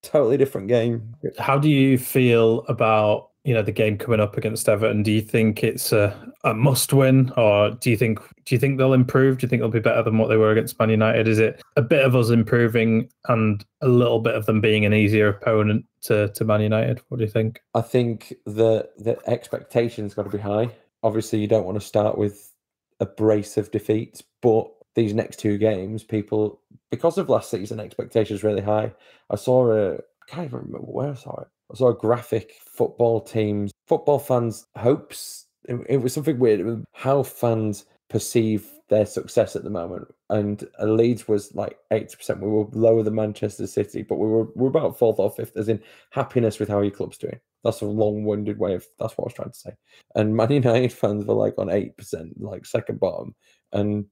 Totally 0.03 0.37
different 0.37 0.67
game. 0.67 1.15
How 1.39 1.57
do 1.57 1.67
you 1.67 1.97
feel 1.97 2.59
about 2.67 3.31
you 3.45 3.53
know 3.53 3.61
the 3.61 3.71
game 3.71 3.95
coming 3.97 4.19
up 4.19 4.37
against 4.37 4.67
Everton, 4.67 5.03
do 5.03 5.11
you 5.11 5.21
think 5.21 5.63
it's 5.63 5.91
a, 5.91 6.33
a 6.43 6.55
must 6.55 6.91
win, 6.91 7.31
or 7.37 7.69
do 7.69 7.91
you 7.91 7.95
think 7.95 8.19
do 8.43 8.55
you 8.55 8.59
think 8.59 8.79
they'll 8.79 8.93
improve? 8.93 9.37
Do 9.37 9.45
you 9.45 9.49
think 9.49 9.61
they'll 9.61 9.69
be 9.69 9.79
better 9.79 10.01
than 10.01 10.17
what 10.17 10.29
they 10.29 10.35
were 10.35 10.51
against 10.51 10.79
Man 10.79 10.89
United? 10.89 11.27
Is 11.27 11.37
it 11.37 11.61
a 11.75 11.81
bit 11.83 12.03
of 12.03 12.15
us 12.15 12.31
improving 12.31 13.07
and 13.27 13.63
a 13.81 13.87
little 13.87 14.19
bit 14.19 14.33
of 14.33 14.47
them 14.47 14.61
being 14.61 14.83
an 14.83 14.95
easier 14.95 15.29
opponent 15.29 15.85
to, 16.01 16.29
to 16.29 16.43
Man 16.43 16.61
United? 16.61 17.01
What 17.09 17.19
do 17.19 17.23
you 17.23 17.29
think? 17.29 17.61
I 17.75 17.81
think 17.81 18.33
the 18.45 18.89
the 18.97 19.19
expectations 19.27 20.15
got 20.15 20.23
to 20.23 20.29
be 20.29 20.39
high. 20.39 20.71
Obviously, 21.03 21.39
you 21.39 21.47
don't 21.47 21.65
want 21.65 21.79
to 21.79 21.85
start 21.85 22.17
with 22.17 22.51
a 22.99 23.05
brace 23.05 23.57
of 23.57 23.69
defeats, 23.69 24.23
but 24.41 24.71
these 24.95 25.13
next 25.13 25.37
two 25.37 25.59
games, 25.59 26.03
people 26.03 26.61
because 26.89 27.19
of 27.19 27.29
last 27.29 27.51
season, 27.51 27.79
expectations 27.79 28.43
really 28.43 28.61
high. 28.61 28.91
I 29.29 29.35
saw 29.35 29.71
a 29.71 29.93
I 29.97 30.25
can't 30.27 30.45
even 30.45 30.61
remember 30.61 30.87
where 30.87 31.11
I 31.11 31.13
saw 31.13 31.41
it 31.41 31.47
Saw 31.73 31.89
a 31.89 31.95
graphic 31.95 32.53
football 32.65 33.21
teams, 33.21 33.71
football 33.87 34.19
fans' 34.19 34.67
hopes. 34.77 35.47
It, 35.67 35.79
it 35.89 35.97
was 35.97 36.13
something 36.13 36.37
weird. 36.37 36.85
how 36.93 37.23
fans 37.23 37.85
perceive 38.09 38.69
their 38.89 39.05
success 39.05 39.55
at 39.55 39.63
the 39.63 39.69
moment. 39.69 40.07
And 40.29 40.63
Leeds 40.79 41.27
was 41.27 41.53
like 41.55 41.77
80%. 41.91 42.39
We 42.39 42.47
were 42.47 42.67
lower 42.71 43.03
than 43.03 43.15
Manchester 43.15 43.65
City, 43.67 44.03
but 44.03 44.17
we 44.17 44.27
were, 44.27 44.43
we 44.55 44.63
were 44.63 44.67
about 44.67 44.97
fourth 44.97 45.19
or 45.19 45.31
fifth, 45.31 45.57
as 45.57 45.69
in 45.69 45.81
happiness 46.11 46.59
with 46.59 46.69
how 46.69 46.81
your 46.81 46.91
club's 46.91 47.17
doing. 47.17 47.39
That's 47.63 47.81
a 47.81 47.85
long 47.85 48.23
winded 48.25 48.59
way 48.59 48.75
of 48.75 48.85
that's 48.99 49.17
what 49.17 49.25
I 49.25 49.27
was 49.27 49.33
trying 49.33 49.51
to 49.51 49.57
say. 49.57 49.71
And 50.13 50.35
Man 50.35 50.51
United 50.51 50.93
fans 50.93 51.25
were 51.25 51.33
like 51.33 51.55
on 51.57 51.67
8%, 51.67 52.33
like 52.37 52.65
second 52.65 52.99
bottom. 52.99 53.33
And 53.71 54.05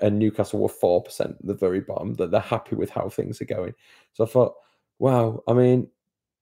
and 0.00 0.18
Newcastle 0.18 0.60
were 0.60 0.68
4%, 0.68 1.34
the 1.42 1.54
very 1.54 1.80
bottom, 1.80 2.14
that 2.14 2.30
they're 2.30 2.40
happy 2.40 2.76
with 2.76 2.88
how 2.88 3.08
things 3.08 3.42
are 3.42 3.46
going. 3.46 3.74
So 4.14 4.24
I 4.24 4.26
thought, 4.26 4.54
wow, 4.98 5.42
I 5.46 5.52
mean, 5.52 5.88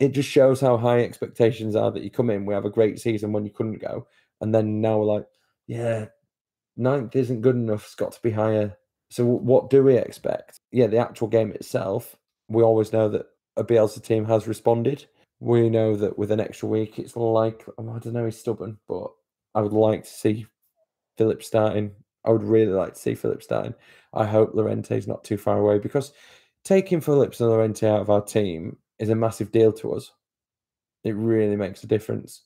it 0.01 0.13
just 0.13 0.29
shows 0.29 0.61
how 0.61 0.79
high 0.79 1.05
expectations 1.05 1.77
are 1.77 1.93
that 1.93 2.03
you 2.03 2.11
come 2.11 2.31
in. 2.31 2.47
We 2.47 2.55
have 2.55 2.65
a 2.65 2.71
great 2.71 2.99
season 2.99 3.33
when 3.33 3.45
you 3.45 3.53
couldn't 3.53 3.83
go, 3.83 4.07
and 4.41 4.55
then 4.55 4.81
now 4.81 4.99
we're 4.99 5.05
like, 5.05 5.27
yeah, 5.67 6.07
ninth 6.77 7.15
isn't 7.15 7.43
good 7.43 7.55
enough. 7.55 7.85
It's 7.85 7.95
got 7.95 8.13
to 8.13 8.23
be 8.23 8.31
higher. 8.31 8.77
So 9.11 9.25
what 9.25 9.71
do 9.71 9.85
we 9.85 9.97
expect? 9.97 10.61
Yeah, 10.73 10.87
the 10.87 10.99
actual 10.99 11.29
game 11.29 11.53
itself. 11.53 12.17
We 12.49 12.63
always 12.63 12.93
know 12.93 13.09
that 13.11 13.27
a 13.57 13.65
Bielsa 13.65 14.03
team 14.03 14.25
has 14.25 14.49
responded. 14.49 15.05
We 15.39 15.69
know 15.69 15.97
that 15.97 16.19
with 16.19 16.31
an 16.31 16.41
extra 16.41 16.69
week, 16.69 16.99
it's 16.99 17.15
like 17.15 17.65
oh, 17.79 17.91
I 17.91 17.99
don't 17.99 18.15
know, 18.15 18.25
he's 18.25 18.39
stubborn, 18.39 18.79
but 18.89 19.09
I 19.55 19.61
would 19.61 19.73
like 19.73 20.05
to 20.05 20.11
see 20.11 20.47
Philip 21.19 21.43
starting. 21.43 21.93
I 22.25 22.31
would 22.31 22.43
really 22.43 22.73
like 22.73 22.95
to 22.95 23.01
see 23.01 23.15
Philip 23.15 23.43
starting. 23.43 23.75
I 24.15 24.25
hope 24.25 24.55
Llorente 24.55 24.97
is 24.97 25.07
not 25.07 25.25
too 25.25 25.37
far 25.37 25.59
away 25.59 25.79
because 25.79 26.13
taking 26.65 27.01
Phillips 27.01 27.41
and 27.41 27.51
Llorente 27.51 27.89
out 27.89 28.01
of 28.01 28.11
our 28.11 28.23
team 28.23 28.77
is 29.01 29.09
a 29.09 29.17
massive 29.17 29.51
deal 29.51 29.73
to 29.73 29.95
us. 29.95 30.13
It 31.03 31.17
really 31.17 31.57
makes 31.57 31.83
a 31.83 31.89
difference. 31.89 32.43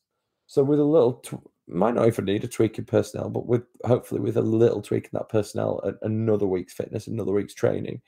So 0.46 0.62
with 0.62 0.78
a 0.78 0.84
little, 0.84 1.22
might 1.66 1.94
not 1.94 2.06
even 2.06 2.26
need 2.26 2.44
a 2.44 2.48
tweak 2.48 2.78
in 2.78 2.84
personnel, 2.84 3.28
but 3.28 3.46
with 3.46 3.64
hopefully 3.84 4.20
with 4.20 4.36
a 4.36 4.42
little 4.42 4.80
tweak 4.80 5.04
in 5.04 5.10
that 5.14 5.28
personnel, 5.28 5.82
another 6.02 6.46
week's 6.46 6.72
fitness, 6.72 7.08
another 7.08 7.32
week's 7.32 7.54
training, 7.54 8.00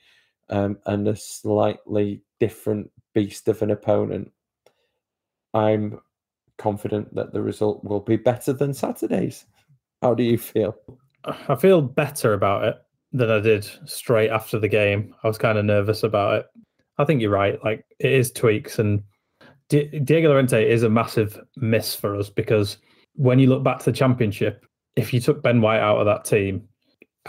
um, 0.49 0.77
and 0.85 1.07
a 1.07 1.15
slightly 1.15 2.21
different 2.39 2.89
beast 3.13 3.49
of 3.49 3.61
an 3.61 3.71
opponent, 3.71 4.31
I'm 5.53 5.99
confident 6.57 7.13
that 7.15 7.33
the 7.33 7.41
result 7.41 7.83
will 7.83 7.99
be 7.99 8.15
better 8.15 8.53
than 8.53 8.73
Saturday's. 8.73 9.45
How 10.01 10.13
do 10.13 10.23
you 10.23 10.37
feel? 10.37 10.75
I 11.25 11.55
feel 11.55 11.81
better 11.81 12.33
about 12.33 12.63
it 12.63 12.75
than 13.11 13.29
I 13.29 13.39
did 13.39 13.69
straight 13.85 14.29
after 14.29 14.57
the 14.57 14.69
game. 14.69 15.13
I 15.23 15.27
was 15.27 15.37
kind 15.37 15.57
of 15.57 15.65
nervous 15.65 16.03
about 16.03 16.35
it 16.35 16.45
I 16.97 17.05
think 17.05 17.21
you're 17.21 17.31
right. 17.31 17.63
Like 17.63 17.85
it 17.99 18.11
is 18.11 18.31
tweaks, 18.31 18.79
and 18.79 19.03
Di- 19.69 19.99
Diego 19.99 20.29
Llorente 20.29 20.69
is 20.69 20.83
a 20.83 20.89
massive 20.89 21.39
miss 21.55 21.93
for 21.93 22.15
us 22.15 22.29
because 22.29 22.77
when 23.15 23.39
you 23.39 23.47
look 23.47 23.63
back 23.63 23.79
to 23.79 23.85
the 23.85 23.97
championship, 23.97 24.65
if 24.95 25.13
you 25.13 25.19
took 25.19 25.43
Ben 25.43 25.61
White 25.61 25.79
out 25.79 25.97
of 25.97 26.05
that 26.05 26.25
team 26.25 26.67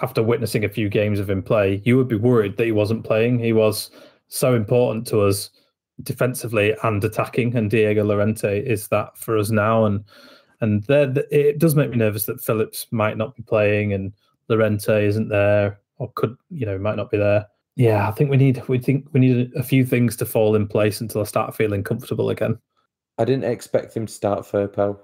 after 0.00 0.22
witnessing 0.22 0.64
a 0.64 0.68
few 0.68 0.88
games 0.88 1.18
of 1.18 1.28
him 1.28 1.42
play, 1.42 1.82
you 1.84 1.96
would 1.96 2.08
be 2.08 2.16
worried 2.16 2.56
that 2.56 2.64
he 2.64 2.72
wasn't 2.72 3.04
playing. 3.04 3.38
He 3.38 3.52
was 3.52 3.90
so 4.28 4.54
important 4.54 5.06
to 5.08 5.22
us 5.22 5.50
defensively 6.02 6.74
and 6.82 7.02
attacking, 7.02 7.56
and 7.56 7.70
Diego 7.70 8.04
Llorente 8.04 8.60
is 8.64 8.88
that 8.88 9.16
for 9.18 9.36
us 9.36 9.50
now. 9.50 9.84
And 9.84 10.04
and 10.60 10.82
there, 10.84 11.12
it 11.30 11.58
does 11.58 11.74
make 11.74 11.90
me 11.90 11.96
nervous 11.96 12.26
that 12.26 12.40
Phillips 12.40 12.86
might 12.90 13.16
not 13.16 13.36
be 13.36 13.42
playing 13.42 13.92
and 13.92 14.12
Llorente 14.48 15.06
isn't 15.06 15.28
there, 15.28 15.80
or 15.98 16.10
could 16.14 16.36
you 16.50 16.66
know 16.66 16.78
might 16.78 16.96
not 16.96 17.10
be 17.10 17.18
there. 17.18 17.46
Yeah, 17.78 18.08
I 18.08 18.10
think 18.10 18.28
we 18.28 18.36
need 18.36 18.60
we 18.66 18.80
think 18.80 19.06
we 19.12 19.20
need 19.20 19.52
a 19.54 19.62
few 19.62 19.86
things 19.86 20.16
to 20.16 20.26
fall 20.26 20.56
in 20.56 20.66
place 20.66 21.00
until 21.00 21.20
I 21.20 21.24
start 21.24 21.54
feeling 21.54 21.84
comfortable 21.84 22.28
again. 22.30 22.58
I 23.18 23.24
didn't 23.24 23.44
expect 23.44 23.96
him 23.96 24.06
to 24.06 24.12
start 24.12 24.40
Firpo 24.40 24.98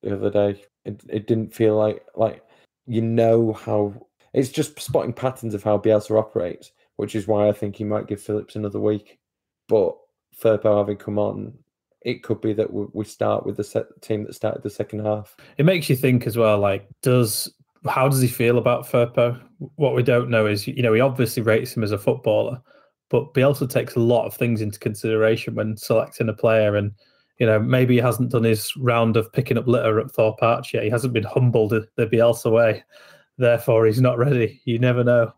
the 0.00 0.14
other 0.14 0.30
day. 0.30 0.62
It, 0.84 1.02
it 1.08 1.26
didn't 1.26 1.52
feel 1.52 1.76
like 1.76 2.06
like 2.14 2.44
you 2.86 3.02
know 3.02 3.52
how 3.52 4.06
it's 4.32 4.50
just 4.50 4.80
spotting 4.80 5.12
patterns 5.12 5.54
of 5.54 5.64
how 5.64 5.76
Bielsa 5.76 6.16
operates, 6.16 6.70
which 6.98 7.16
is 7.16 7.26
why 7.26 7.48
I 7.48 7.52
think 7.52 7.74
he 7.74 7.84
might 7.84 8.06
give 8.06 8.22
Phillips 8.22 8.54
another 8.54 8.78
week. 8.78 9.18
But 9.66 9.96
Firpo 10.40 10.78
having 10.78 10.98
come 10.98 11.18
on, 11.18 11.52
it 12.02 12.22
could 12.22 12.40
be 12.40 12.52
that 12.52 12.72
we 12.72 13.04
start 13.04 13.44
with 13.44 13.56
the 13.56 13.64
set 13.64 13.86
team 14.02 14.22
that 14.22 14.34
started 14.34 14.62
the 14.62 14.70
second 14.70 15.04
half. 15.04 15.34
It 15.58 15.66
makes 15.66 15.90
you 15.90 15.96
think 15.96 16.28
as 16.28 16.36
well. 16.36 16.60
Like, 16.60 16.86
does 17.02 17.52
how 17.86 18.08
does 18.08 18.20
he 18.20 18.28
feel 18.28 18.58
about 18.58 18.86
Firpo? 18.86 19.40
What 19.76 19.94
we 19.94 20.02
don't 20.02 20.30
know 20.30 20.46
is, 20.46 20.66
you 20.66 20.82
know, 20.82 20.92
he 20.92 21.00
obviously 21.00 21.42
rates 21.42 21.76
him 21.76 21.84
as 21.84 21.92
a 21.92 21.98
footballer, 21.98 22.60
but 23.10 23.34
Bielsa 23.34 23.68
takes 23.68 23.94
a 23.94 24.00
lot 24.00 24.26
of 24.26 24.34
things 24.34 24.60
into 24.60 24.78
consideration 24.78 25.54
when 25.54 25.76
selecting 25.76 26.28
a 26.28 26.34
player. 26.34 26.76
And 26.76 26.92
you 27.38 27.46
know, 27.46 27.58
maybe 27.58 27.94
he 27.94 28.00
hasn't 28.00 28.30
done 28.30 28.44
his 28.44 28.76
round 28.76 29.16
of 29.16 29.32
picking 29.32 29.58
up 29.58 29.66
litter 29.66 29.98
at 30.00 30.10
Thorpe 30.12 30.42
Arch 30.42 30.72
yet. 30.72 30.84
He 30.84 30.90
hasn't 30.90 31.12
been 31.12 31.24
humbled 31.24 31.70
the 31.70 32.06
Bielsa 32.06 32.50
way. 32.50 32.84
Therefore, 33.38 33.86
he's 33.86 34.00
not 34.00 34.18
ready. 34.18 34.60
You 34.64 34.78
never 34.78 35.02
know. 35.02 35.32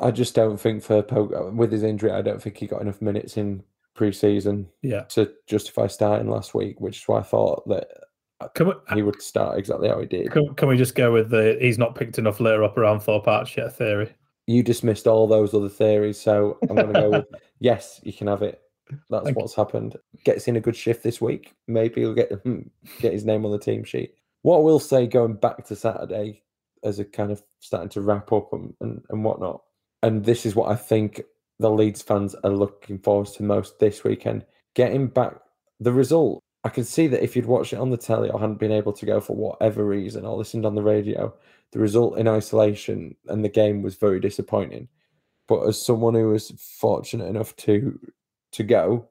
I 0.00 0.10
just 0.10 0.34
don't 0.34 0.58
think 0.58 0.84
Firpo, 0.84 1.54
with 1.54 1.72
his 1.72 1.82
injury, 1.82 2.10
I 2.10 2.22
don't 2.22 2.42
think 2.42 2.56
he 2.58 2.66
got 2.66 2.82
enough 2.82 3.00
minutes 3.00 3.36
in 3.36 3.62
pre-season 3.94 4.68
yeah. 4.82 5.02
to 5.02 5.32
justify 5.46 5.86
starting 5.86 6.28
last 6.28 6.54
week, 6.54 6.80
which 6.80 6.98
is 6.98 7.08
why 7.08 7.20
I 7.20 7.22
thought 7.22 7.66
that 7.68 7.88
Uh, 8.40 8.48
we, 8.58 8.66
uh, 8.66 8.94
he 8.94 9.02
would 9.02 9.20
start 9.22 9.58
exactly 9.58 9.88
how 9.88 9.98
he 10.00 10.06
did. 10.06 10.30
Can, 10.30 10.54
can, 10.54 10.68
we 10.68 10.76
just 10.76 10.94
go 10.94 11.12
with 11.12 11.30
the 11.30 11.56
he's 11.60 11.78
not 11.78 11.94
picked 11.94 12.18
enough 12.18 12.40
litter 12.40 12.64
up 12.64 12.76
around 12.76 13.00
Thorpe 13.00 13.28
Arch 13.28 13.56
yet 13.56 13.74
theory? 13.76 14.12
You 14.46 14.62
dismissed 14.62 15.06
all 15.06 15.26
those 15.26 15.54
other 15.54 15.68
theories, 15.68 16.20
so 16.20 16.58
I'm 16.62 16.76
going 16.76 16.92
to 16.92 17.00
go 17.00 17.10
with 17.10 17.26
yes, 17.60 18.00
you 18.02 18.12
can 18.12 18.26
have 18.26 18.42
it. 18.42 18.60
That's 19.10 19.24
Thank 19.24 19.36
what's 19.36 19.56
you. 19.56 19.64
happened. 19.64 19.96
Gets 20.24 20.46
in 20.48 20.56
a 20.56 20.60
good 20.60 20.76
shift 20.76 21.02
this 21.02 21.20
week. 21.20 21.54
Maybe 21.66 22.02
he'll 22.02 22.14
get 22.14 22.30
hmm, 22.44 22.60
get 23.00 23.12
his 23.12 23.24
name 23.24 23.44
on 23.44 23.52
the 23.52 23.58
team 23.58 23.84
sheet. 23.84 24.14
What 24.42 24.62
we'll 24.62 24.78
say, 24.78 25.06
going 25.06 25.34
back 25.34 25.64
to 25.66 25.76
Saturday, 25.76 26.42
as 26.84 26.98
a 26.98 27.04
kind 27.04 27.32
of 27.32 27.42
starting 27.60 27.88
to 27.88 28.00
wrap 28.00 28.32
up 28.32 28.52
and, 28.52 28.74
and, 28.80 29.02
and 29.08 29.24
whatnot, 29.24 29.62
and 30.02 30.24
this 30.24 30.46
is 30.46 30.54
what 30.54 30.70
I 30.70 30.76
think 30.76 31.22
the 31.58 31.70
Leeds 31.70 32.02
fans 32.02 32.34
are 32.44 32.50
looking 32.50 32.98
forward 32.98 33.28
to 33.28 33.42
most 33.42 33.78
this 33.78 34.04
weekend. 34.04 34.44
Getting 34.74 35.08
back 35.08 35.34
the 35.80 35.92
result. 35.92 36.42
I 36.66 36.68
can 36.68 36.82
see 36.82 37.06
that 37.06 37.22
if 37.22 37.36
you'd 37.36 37.46
watched 37.46 37.72
it 37.72 37.78
on 37.78 37.90
the 37.90 37.96
telly 37.96 38.28
or 38.28 38.40
hadn't 38.40 38.58
been 38.58 38.72
able 38.72 38.92
to 38.94 39.06
go 39.06 39.20
for 39.20 39.36
whatever 39.36 39.84
reason 39.84 40.26
or 40.26 40.36
listened 40.36 40.66
on 40.66 40.74
the 40.74 40.82
radio, 40.82 41.32
the 41.70 41.78
result 41.78 42.18
in 42.18 42.26
isolation 42.26 43.14
and 43.28 43.44
the 43.44 43.48
game 43.48 43.82
was 43.82 43.94
very 43.94 44.18
disappointing. 44.18 44.88
But 45.46 45.60
as 45.60 45.80
someone 45.80 46.14
who 46.14 46.30
was 46.30 46.50
fortunate 46.58 47.26
enough 47.26 47.54
to 47.58 48.00
to 48.50 48.64
go, 48.64 49.08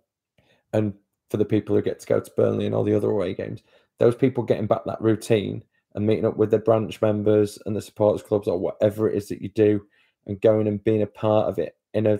and 0.73 0.95
for 1.29 1.37
the 1.37 1.45
people 1.45 1.77
who 1.77 1.81
get 1.81 2.01
to 2.01 2.07
go 2.07 2.19
to 2.19 2.31
Burnley 2.35 2.65
and 2.65 2.75
all 2.75 2.83
the 2.83 2.93
other 2.93 3.09
away 3.09 3.33
games, 3.33 3.61
those 3.99 4.15
people 4.15 4.43
getting 4.43 4.67
back 4.67 4.81
that 4.85 5.01
routine 5.01 5.63
and 5.93 6.05
meeting 6.05 6.25
up 6.25 6.35
with 6.35 6.51
their 6.51 6.59
branch 6.59 7.01
members 7.01 7.57
and 7.65 7.73
the 7.73 7.81
supporters 7.81 8.21
clubs 8.21 8.49
or 8.49 8.59
whatever 8.59 9.09
it 9.09 9.15
is 9.15 9.29
that 9.29 9.41
you 9.41 9.47
do 9.47 9.81
and 10.27 10.41
going 10.41 10.67
and 10.67 10.83
being 10.83 11.03
a 11.03 11.07
part 11.07 11.47
of 11.47 11.57
it 11.57 11.77
in 11.93 12.05
a 12.05 12.19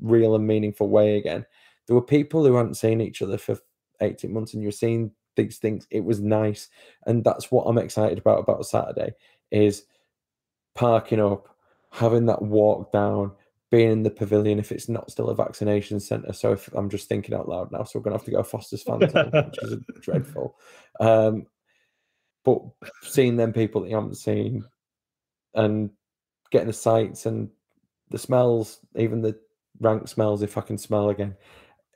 real 0.00 0.34
and 0.34 0.46
meaningful 0.46 0.88
way 0.88 1.18
again. 1.18 1.44
There 1.86 1.94
were 1.94 2.00
people 2.00 2.46
who 2.46 2.54
hadn't 2.54 2.78
seen 2.78 3.02
each 3.02 3.20
other 3.20 3.36
for 3.36 3.58
18 4.00 4.32
months 4.32 4.54
and 4.54 4.62
you're 4.62 4.72
seeing 4.72 5.12
these 5.36 5.58
things. 5.58 5.86
It 5.90 6.04
was 6.04 6.20
nice. 6.20 6.68
And 7.06 7.24
that's 7.24 7.50
what 7.50 7.64
I'm 7.64 7.78
excited 7.78 8.18
about 8.18 8.40
about 8.40 8.66
Saturday 8.66 9.12
is 9.50 9.84
parking 10.74 11.20
up, 11.20 11.48
having 11.90 12.26
that 12.26 12.42
walk 12.42 12.92
down, 12.92 13.32
being 13.70 13.90
in 13.90 14.02
the 14.02 14.10
pavilion 14.10 14.58
if 14.58 14.72
it's 14.72 14.88
not 14.88 15.10
still 15.10 15.30
a 15.30 15.34
vaccination 15.34 16.00
centre. 16.00 16.32
So 16.32 16.52
if 16.52 16.68
I'm 16.74 16.90
just 16.90 17.08
thinking 17.08 17.34
out 17.34 17.48
loud 17.48 17.70
now, 17.72 17.84
so 17.84 17.98
we're 17.98 18.04
gonna 18.04 18.16
have 18.16 18.24
to 18.24 18.30
go 18.30 18.42
Foster's 18.42 18.82
Phantom, 18.82 19.30
which 19.30 19.58
is 19.62 19.76
dreadful. 20.00 20.56
Um, 20.98 21.46
but 22.44 22.62
seeing 23.02 23.36
them 23.36 23.52
people 23.52 23.82
that 23.82 23.90
you 23.90 23.96
haven't 23.96 24.16
seen 24.16 24.64
and 25.54 25.90
getting 26.50 26.68
the 26.68 26.72
sights 26.72 27.26
and 27.26 27.50
the 28.10 28.18
smells, 28.18 28.80
even 28.96 29.22
the 29.22 29.38
rank 29.80 30.08
smells 30.08 30.42
if 30.42 30.56
I 30.56 30.62
can 30.62 30.78
smell 30.78 31.10
again. 31.10 31.36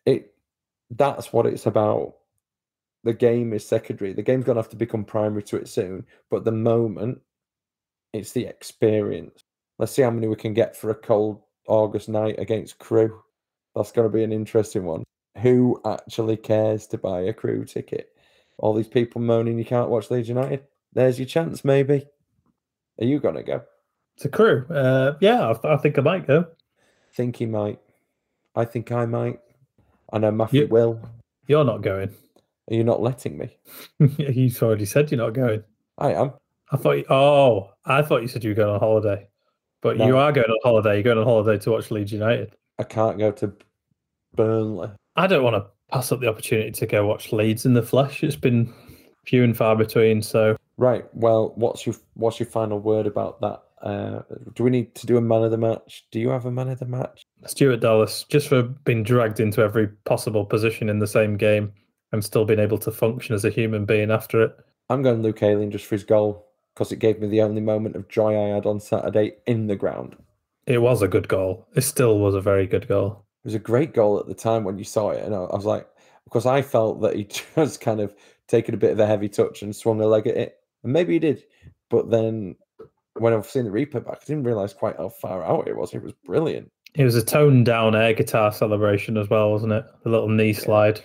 It 0.06 0.34
that's 0.90 1.33
what 1.33 1.47
it's 1.47 1.66
about. 1.66 2.14
The 3.05 3.12
game 3.12 3.53
is 3.53 3.66
secondary. 3.66 4.12
The 4.12 4.23
game's 4.23 4.44
gonna 4.44 4.61
have 4.61 4.70
to 4.70 4.77
become 4.77 5.05
primary 5.05 5.42
to 5.44 5.57
it 5.57 5.68
soon. 5.68 6.07
But 6.31 6.44
the 6.44 6.53
moment 6.53 7.20
it's 8.12 8.33
the 8.33 8.47
experience. 8.47 9.42
Let's 9.79 9.92
see 9.92 10.03
how 10.03 10.11
many 10.11 10.29
we 10.29 10.37
can 10.37 10.55
get 10.55 10.77
for 10.77 10.90
a 10.90 10.94
cold 10.94 11.42
August 11.66 12.09
night 12.09 12.38
against 12.38 12.79
Crewe. 12.79 13.20
That's 13.75 13.92
gonna 13.92 14.09
be 14.09 14.25
an 14.25 14.33
interesting 14.33 14.85
one. 14.85 15.03
Who 15.38 15.81
actually 15.85 16.37
cares 16.37 16.87
to 16.88 16.99
buy 16.99 17.23
a 17.23 17.33
Crewe 17.33 17.64
ticket? 17.64 18.11
All 18.59 18.73
these 18.73 18.88
people 18.88 19.20
moaning 19.20 19.59
you 19.59 19.64
can't 19.64 19.90
watch 19.90 20.11
Leeds 20.11 20.29
United. 20.29 20.62
There's 20.92 21.18
your 21.18 21.27
chance, 21.27 21.64
maybe. 21.64 22.07
Are 23.01 23.05
you 23.05 23.18
gonna 23.18 23.42
go? 23.42 23.62
To 24.18 24.29
Crewe? 24.29 24.64
uh, 24.70 25.16
yeah, 25.20 25.53
I, 25.64 25.75
I 25.75 25.77
think 25.77 25.99
I 25.99 26.03
might 26.03 26.27
go 26.27 26.47
think 27.14 27.37
he 27.37 27.47
might. 27.47 27.79
I 28.55 28.64
think 28.64 28.92
I 28.92 29.07
might. 29.07 29.40
I 30.14 30.18
know 30.18 30.31
Matthew 30.31 30.62
you, 30.62 30.68
will. 30.68 31.00
You're 31.48 31.64
not 31.64 31.83
going. 31.83 32.09
Are 32.70 32.74
you 32.74 32.85
not 32.85 33.03
letting 33.03 33.37
me? 33.37 33.59
You've 33.98 34.62
already 34.62 34.87
said 34.87 35.11
you're 35.11 35.18
not 35.18 35.35
going. 35.35 35.64
I 35.98 36.12
am. 36.12 36.33
I 36.70 36.77
thought. 36.77 36.98
You, 36.98 37.05
oh, 37.11 37.72
I 37.85 38.00
thought 38.00 38.22
you 38.22 38.29
said 38.29 38.44
you 38.44 38.50
were 38.50 38.55
going 38.55 38.72
on 38.74 38.79
holiday, 38.79 39.29
but 39.83 39.98
no. 39.98 40.07
you 40.07 40.16
are 40.16 40.31
going 40.31 40.48
on 40.48 40.59
holiday. 40.62 40.94
You're 40.94 41.03
going 41.03 41.18
on 41.18 41.24
holiday 41.24 41.61
to 41.64 41.70
watch 41.72 41.90
Leeds 41.90 42.12
United. 42.12 42.55
I 42.79 42.85
can't 42.85 43.18
go 43.18 43.33
to 43.33 43.53
Burnley. 44.37 44.90
I 45.16 45.27
don't 45.27 45.42
want 45.42 45.57
to 45.57 45.66
pass 45.92 46.12
up 46.12 46.20
the 46.20 46.29
opportunity 46.29 46.70
to 46.70 46.87
go 46.87 47.05
watch 47.07 47.33
Leeds 47.33 47.66
in 47.66 47.74
the 47.74 47.83
flesh. 47.83 48.22
It's 48.22 48.37
been 48.37 48.72
few 49.27 49.42
and 49.42 49.57
far 49.57 49.74
between. 49.74 50.22
So 50.22 50.57
right. 50.77 51.05
Well, 51.12 51.55
what's 51.57 51.87
your 51.87 51.96
what's 52.14 52.38
your 52.38 52.48
final 52.48 52.79
word 52.79 53.09
about 53.09 53.40
that 53.40 53.64
uh, 53.85 54.23
do 54.55 54.64
we 54.64 54.70
need 54.70 54.94
to 54.94 55.07
do 55.07 55.18
a 55.18 55.20
man 55.20 55.44
of 55.44 55.51
the 55.51 55.59
match? 55.59 56.07
Do 56.11 56.18
you 56.18 56.31
have 56.31 56.47
a 56.47 56.51
man 56.51 56.68
of 56.68 56.79
the 56.79 56.87
match? 56.87 57.23
Stuart 57.47 57.81
Dallas, 57.81 58.25
just 58.31 58.49
for 58.49 58.62
being 58.62 59.03
dragged 59.03 59.40
into 59.40 59.61
every 59.61 59.88
possible 60.07 60.47
position 60.47 60.88
in 60.88 60.99
the 60.99 61.07
same 61.07 61.37
game 61.37 61.70
and 62.11 62.25
still 62.25 62.47
being 62.47 62.61
able 62.61 62.79
to 62.79 62.90
function 62.90 63.35
as 63.35 63.44
a 63.44 63.51
human 63.51 63.85
being 63.85 64.11
after 64.11 64.42
it. 64.42 64.57
I'm 64.88 65.03
going 65.03 65.23
Luke 65.23 65.42
Ayling 65.42 65.70
just 65.70 65.85
for 65.85 65.97
his 65.97 66.05
goal 66.05 66.47
because 66.75 66.92
it 66.92 66.99
gave 66.99 67.20
me 67.20 67.29
the 67.29 67.42
only 67.42 67.61
moment 67.61 67.94
of 67.94 68.09
joy 68.09 68.37
I 68.37 68.55
had 68.55 68.64
on 68.64 68.81
Saturday 68.81 69.35
in 69.47 69.66
the 69.66 69.77
ground. 69.77 70.16
It 70.66 70.79
was 70.79 71.03
a 71.03 71.09
good 71.09 71.29
goal. 71.29 71.66
It 71.75 71.83
still 71.83 72.18
was 72.18 72.35
a 72.35 72.40
very 72.40 72.66
good 72.66 72.88
goal. 72.88 73.25
It 73.44 73.49
was 73.49 73.55
a 73.55 73.59
great 73.59 73.92
goal 73.92 74.18
at 74.18 74.27
the 74.27 74.35
time 74.35 74.64
when 74.64 74.79
you 74.79 74.85
saw 74.85 75.11
it, 75.11 75.23
and 75.23 75.35
I 75.35 75.40
was 75.40 75.66
like, 75.66 75.87
because 76.25 76.47
I 76.47 76.62
felt 76.62 77.03
that 77.03 77.16
he 77.16 77.25
just 77.55 77.83
kind 77.83 78.01
of 78.01 78.14
taken 78.49 78.75
a 78.75 78.79
bit 78.79 78.92
of 78.92 78.99
a 78.99 79.07
heavy 79.07 79.29
touch 79.29 79.62
and 79.62 79.77
swung 79.77 80.01
a 80.01 80.07
leg 80.07 80.27
at 80.27 80.37
it, 80.37 80.57
and 80.83 80.92
maybe 80.92 81.12
he 81.12 81.18
did, 81.18 81.44
but 81.90 82.11
then 82.11 82.57
when 83.18 83.33
I've 83.33 83.46
seen 83.46 83.64
the 83.64 83.70
replay 83.70 84.05
back, 84.05 84.18
I 84.22 84.24
didn't 84.27 84.44
realize 84.44 84.72
quite 84.72 84.96
how 84.96 85.09
far 85.09 85.44
out 85.44 85.68
it 85.68 85.77
was. 85.77 85.94
It 85.94 86.03
was 86.03 86.12
brilliant. 86.24 86.70
It 86.94 87.05
was 87.05 87.16
a 87.16 87.24
toned 87.24 87.66
down 87.66 87.96
air 87.96 88.14
guitar 88.14 88.53
celebration 88.53 89.16
as 89.16 89.29
well, 89.29 89.50
wasn't 89.50 89.72
it? 89.72 89.85
The 90.03 90.11
little 90.11 90.29
knee 90.29 90.53
slide. 90.53 91.00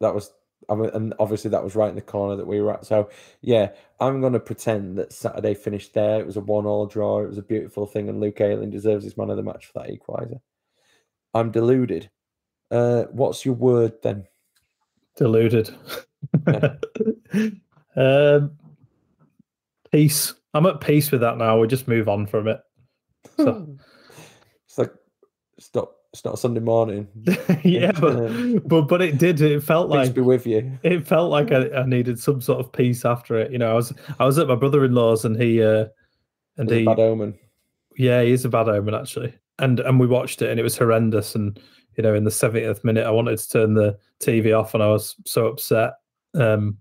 That 0.00 0.14
was, 0.14 0.32
I 0.68 0.74
mean, 0.76 0.90
and 0.94 1.14
obviously 1.18 1.50
that 1.50 1.64
was 1.64 1.74
right 1.74 1.88
in 1.88 1.96
the 1.96 2.00
corner 2.00 2.36
that 2.36 2.46
we 2.46 2.60
were 2.60 2.72
at. 2.72 2.86
So 2.86 3.10
yeah, 3.40 3.70
I'm 4.00 4.20
going 4.20 4.34
to 4.34 4.40
pretend 4.40 4.98
that 4.98 5.12
Saturday 5.12 5.54
finished 5.54 5.94
there. 5.94 6.20
It 6.20 6.26
was 6.26 6.36
a 6.36 6.40
one-all 6.40 6.86
draw. 6.86 7.22
It 7.22 7.28
was 7.28 7.38
a 7.38 7.42
beautiful 7.42 7.86
thing, 7.86 8.08
and 8.08 8.20
Luke 8.20 8.40
Ayling 8.40 8.70
deserves 8.70 9.04
his 9.04 9.16
man 9.16 9.30
of 9.30 9.36
the 9.36 9.42
match 9.42 9.66
for 9.66 9.80
that 9.80 9.90
equaliser. 9.90 10.40
I'm 11.34 11.50
deluded. 11.50 12.10
Uh, 12.70 13.04
what's 13.10 13.44
your 13.44 13.54
word 13.54 13.94
then? 14.02 14.26
Deluded. 15.16 15.70
um, 17.96 18.52
peace. 19.90 20.34
I'm 20.54 20.66
at 20.66 20.80
peace 20.80 21.10
with 21.10 21.20
that 21.20 21.36
now. 21.36 21.58
We 21.58 21.68
just 21.68 21.88
move 21.88 22.08
on 22.08 22.26
from 22.26 22.48
it. 22.48 22.60
So. 23.36 23.76
it's 24.66 24.78
like 24.78 24.92
it's 25.56 25.70
not 25.74 25.90
it's 26.12 26.24
not 26.24 26.38
Sunday 26.38 26.60
morning. 26.60 27.06
yeah, 27.64 27.92
but, 27.92 28.66
but 28.66 28.82
but 28.82 29.02
it 29.02 29.18
did. 29.18 29.40
It 29.40 29.62
felt 29.62 29.88
like 29.90 30.14
be 30.14 30.20
with 30.20 30.46
you. 30.46 30.78
It 30.82 31.06
felt 31.06 31.30
like 31.30 31.52
I, 31.52 31.70
I, 31.70 31.86
needed 31.86 32.18
some 32.18 32.40
sort 32.40 32.60
of 32.60 32.72
peace 32.72 33.04
after 33.04 33.38
it. 33.38 33.52
You 33.52 33.58
know, 33.58 33.70
I 33.70 33.74
was 33.74 33.92
I 34.18 34.24
was 34.24 34.38
at 34.38 34.48
my 34.48 34.54
brother-in-law's 34.54 35.24
and 35.24 35.40
he 35.40 35.62
uh 35.62 35.86
and 36.56 36.70
he 36.70 36.84
bad 36.84 36.98
omen. 36.98 37.38
Yeah, 37.96 38.22
he 38.22 38.32
is 38.32 38.44
a 38.44 38.48
bad 38.48 38.68
omen 38.68 38.94
actually. 38.94 39.34
And 39.58 39.80
and 39.80 40.00
we 40.00 40.06
watched 40.06 40.40
it 40.40 40.50
and 40.50 40.58
it 40.58 40.62
was 40.62 40.78
horrendous. 40.78 41.34
And 41.34 41.60
you 41.96 42.02
know, 42.02 42.14
in 42.14 42.24
the 42.24 42.30
70th 42.30 42.84
minute, 42.84 43.06
I 43.06 43.10
wanted 43.10 43.38
to 43.38 43.48
turn 43.48 43.74
the 43.74 43.98
TV 44.20 44.58
off 44.58 44.72
and 44.72 44.82
I 44.82 44.88
was 44.88 45.16
so 45.26 45.46
upset. 45.46 45.94
Um, 46.34 46.78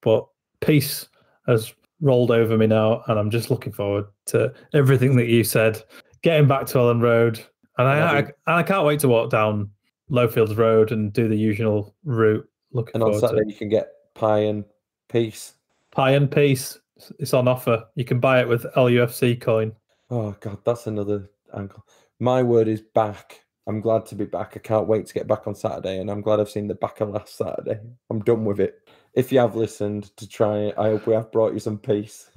but 0.00 0.26
peace 0.60 1.08
has 1.46 1.74
rolled 2.00 2.30
over 2.30 2.56
me 2.56 2.66
now, 2.66 3.02
and 3.06 3.18
I'm 3.18 3.30
just 3.30 3.50
looking 3.50 3.72
forward 3.72 4.06
to 4.26 4.52
everything 4.74 5.16
that 5.16 5.26
you 5.26 5.44
said. 5.44 5.82
Getting 6.22 6.48
back 6.48 6.66
to 6.66 6.78
Elland 6.78 7.02
Road, 7.02 7.40
and 7.78 7.88
I, 7.88 8.20
I, 8.46 8.58
I 8.58 8.62
can't 8.62 8.86
wait 8.86 9.00
to 9.00 9.08
walk 9.08 9.30
down 9.30 9.70
Lowfields 10.10 10.56
Road 10.56 10.92
and 10.92 11.12
do 11.12 11.28
the 11.28 11.36
usual 11.36 11.94
route. 12.04 12.46
Looking 12.72 13.02
and 13.02 13.04
on 13.04 13.18
Saturday 13.18 13.50
you 13.50 13.56
can 13.56 13.68
get 13.68 13.92
pie 14.14 14.40
and 14.40 14.64
peace. 15.08 15.54
Pie 15.90 16.12
and 16.12 16.30
peace. 16.30 16.78
It's 17.18 17.32
on 17.32 17.48
offer. 17.48 17.84
You 17.94 18.04
can 18.04 18.20
buy 18.20 18.40
it 18.40 18.48
with 18.48 18.64
LUFC 18.76 19.40
coin. 19.40 19.72
Oh 20.10 20.36
god, 20.40 20.58
that's 20.64 20.86
another 20.86 21.30
angle. 21.56 21.86
My 22.18 22.42
word 22.42 22.68
is 22.68 22.82
back 22.82 23.40
I'm 23.66 23.80
glad 23.80 24.06
to 24.06 24.14
be 24.14 24.24
back. 24.24 24.52
I 24.56 24.58
can't 24.58 24.88
wait 24.88 25.06
to 25.06 25.14
get 25.14 25.26
back 25.26 25.46
on 25.46 25.54
Saturday, 25.54 26.00
and 26.00 26.10
I'm 26.10 26.22
glad 26.22 26.40
I've 26.40 26.50
seen 26.50 26.68
the 26.68 26.74
back 26.74 27.00
of 27.00 27.10
last 27.10 27.36
Saturday. 27.36 27.78
I'm 28.10 28.20
done 28.20 28.44
with 28.44 28.60
it. 28.60 28.88
If 29.14 29.30
you 29.30 29.38
have 29.38 29.56
listened 29.56 30.16
to 30.16 30.28
try 30.28 30.58
it, 30.58 30.74
I 30.78 30.84
hope 30.84 31.06
we 31.06 31.14
have 31.14 31.32
brought 31.32 31.52
you 31.52 31.60
some 31.60 31.78
peace. 31.78 32.30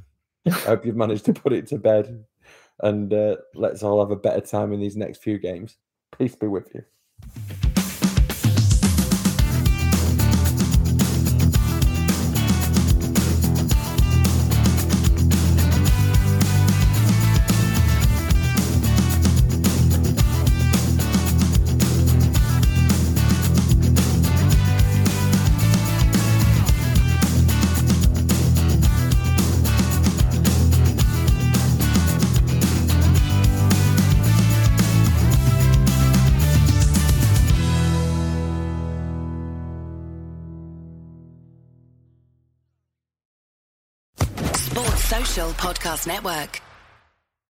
I 0.46 0.52
hope 0.52 0.86
you've 0.86 0.96
managed 0.96 1.26
to 1.26 1.34
put 1.34 1.54
it 1.54 1.68
to 1.68 1.78
bed, 1.78 2.26
and 2.82 3.14
uh, 3.14 3.38
let's 3.56 3.84
all 3.84 4.00
have 4.02 4.12
a 4.12 4.16
better 4.16 4.42
time 4.42 4.74
in 4.74 4.80
these 4.80 4.98
next 4.98 5.24
few 5.24 5.40
games. 5.40 5.78
Peace 6.18 6.36
be 6.36 6.48
with 6.48 6.70
you. 6.76 7.73
Podcast 45.94 46.08
Network. 46.08 46.73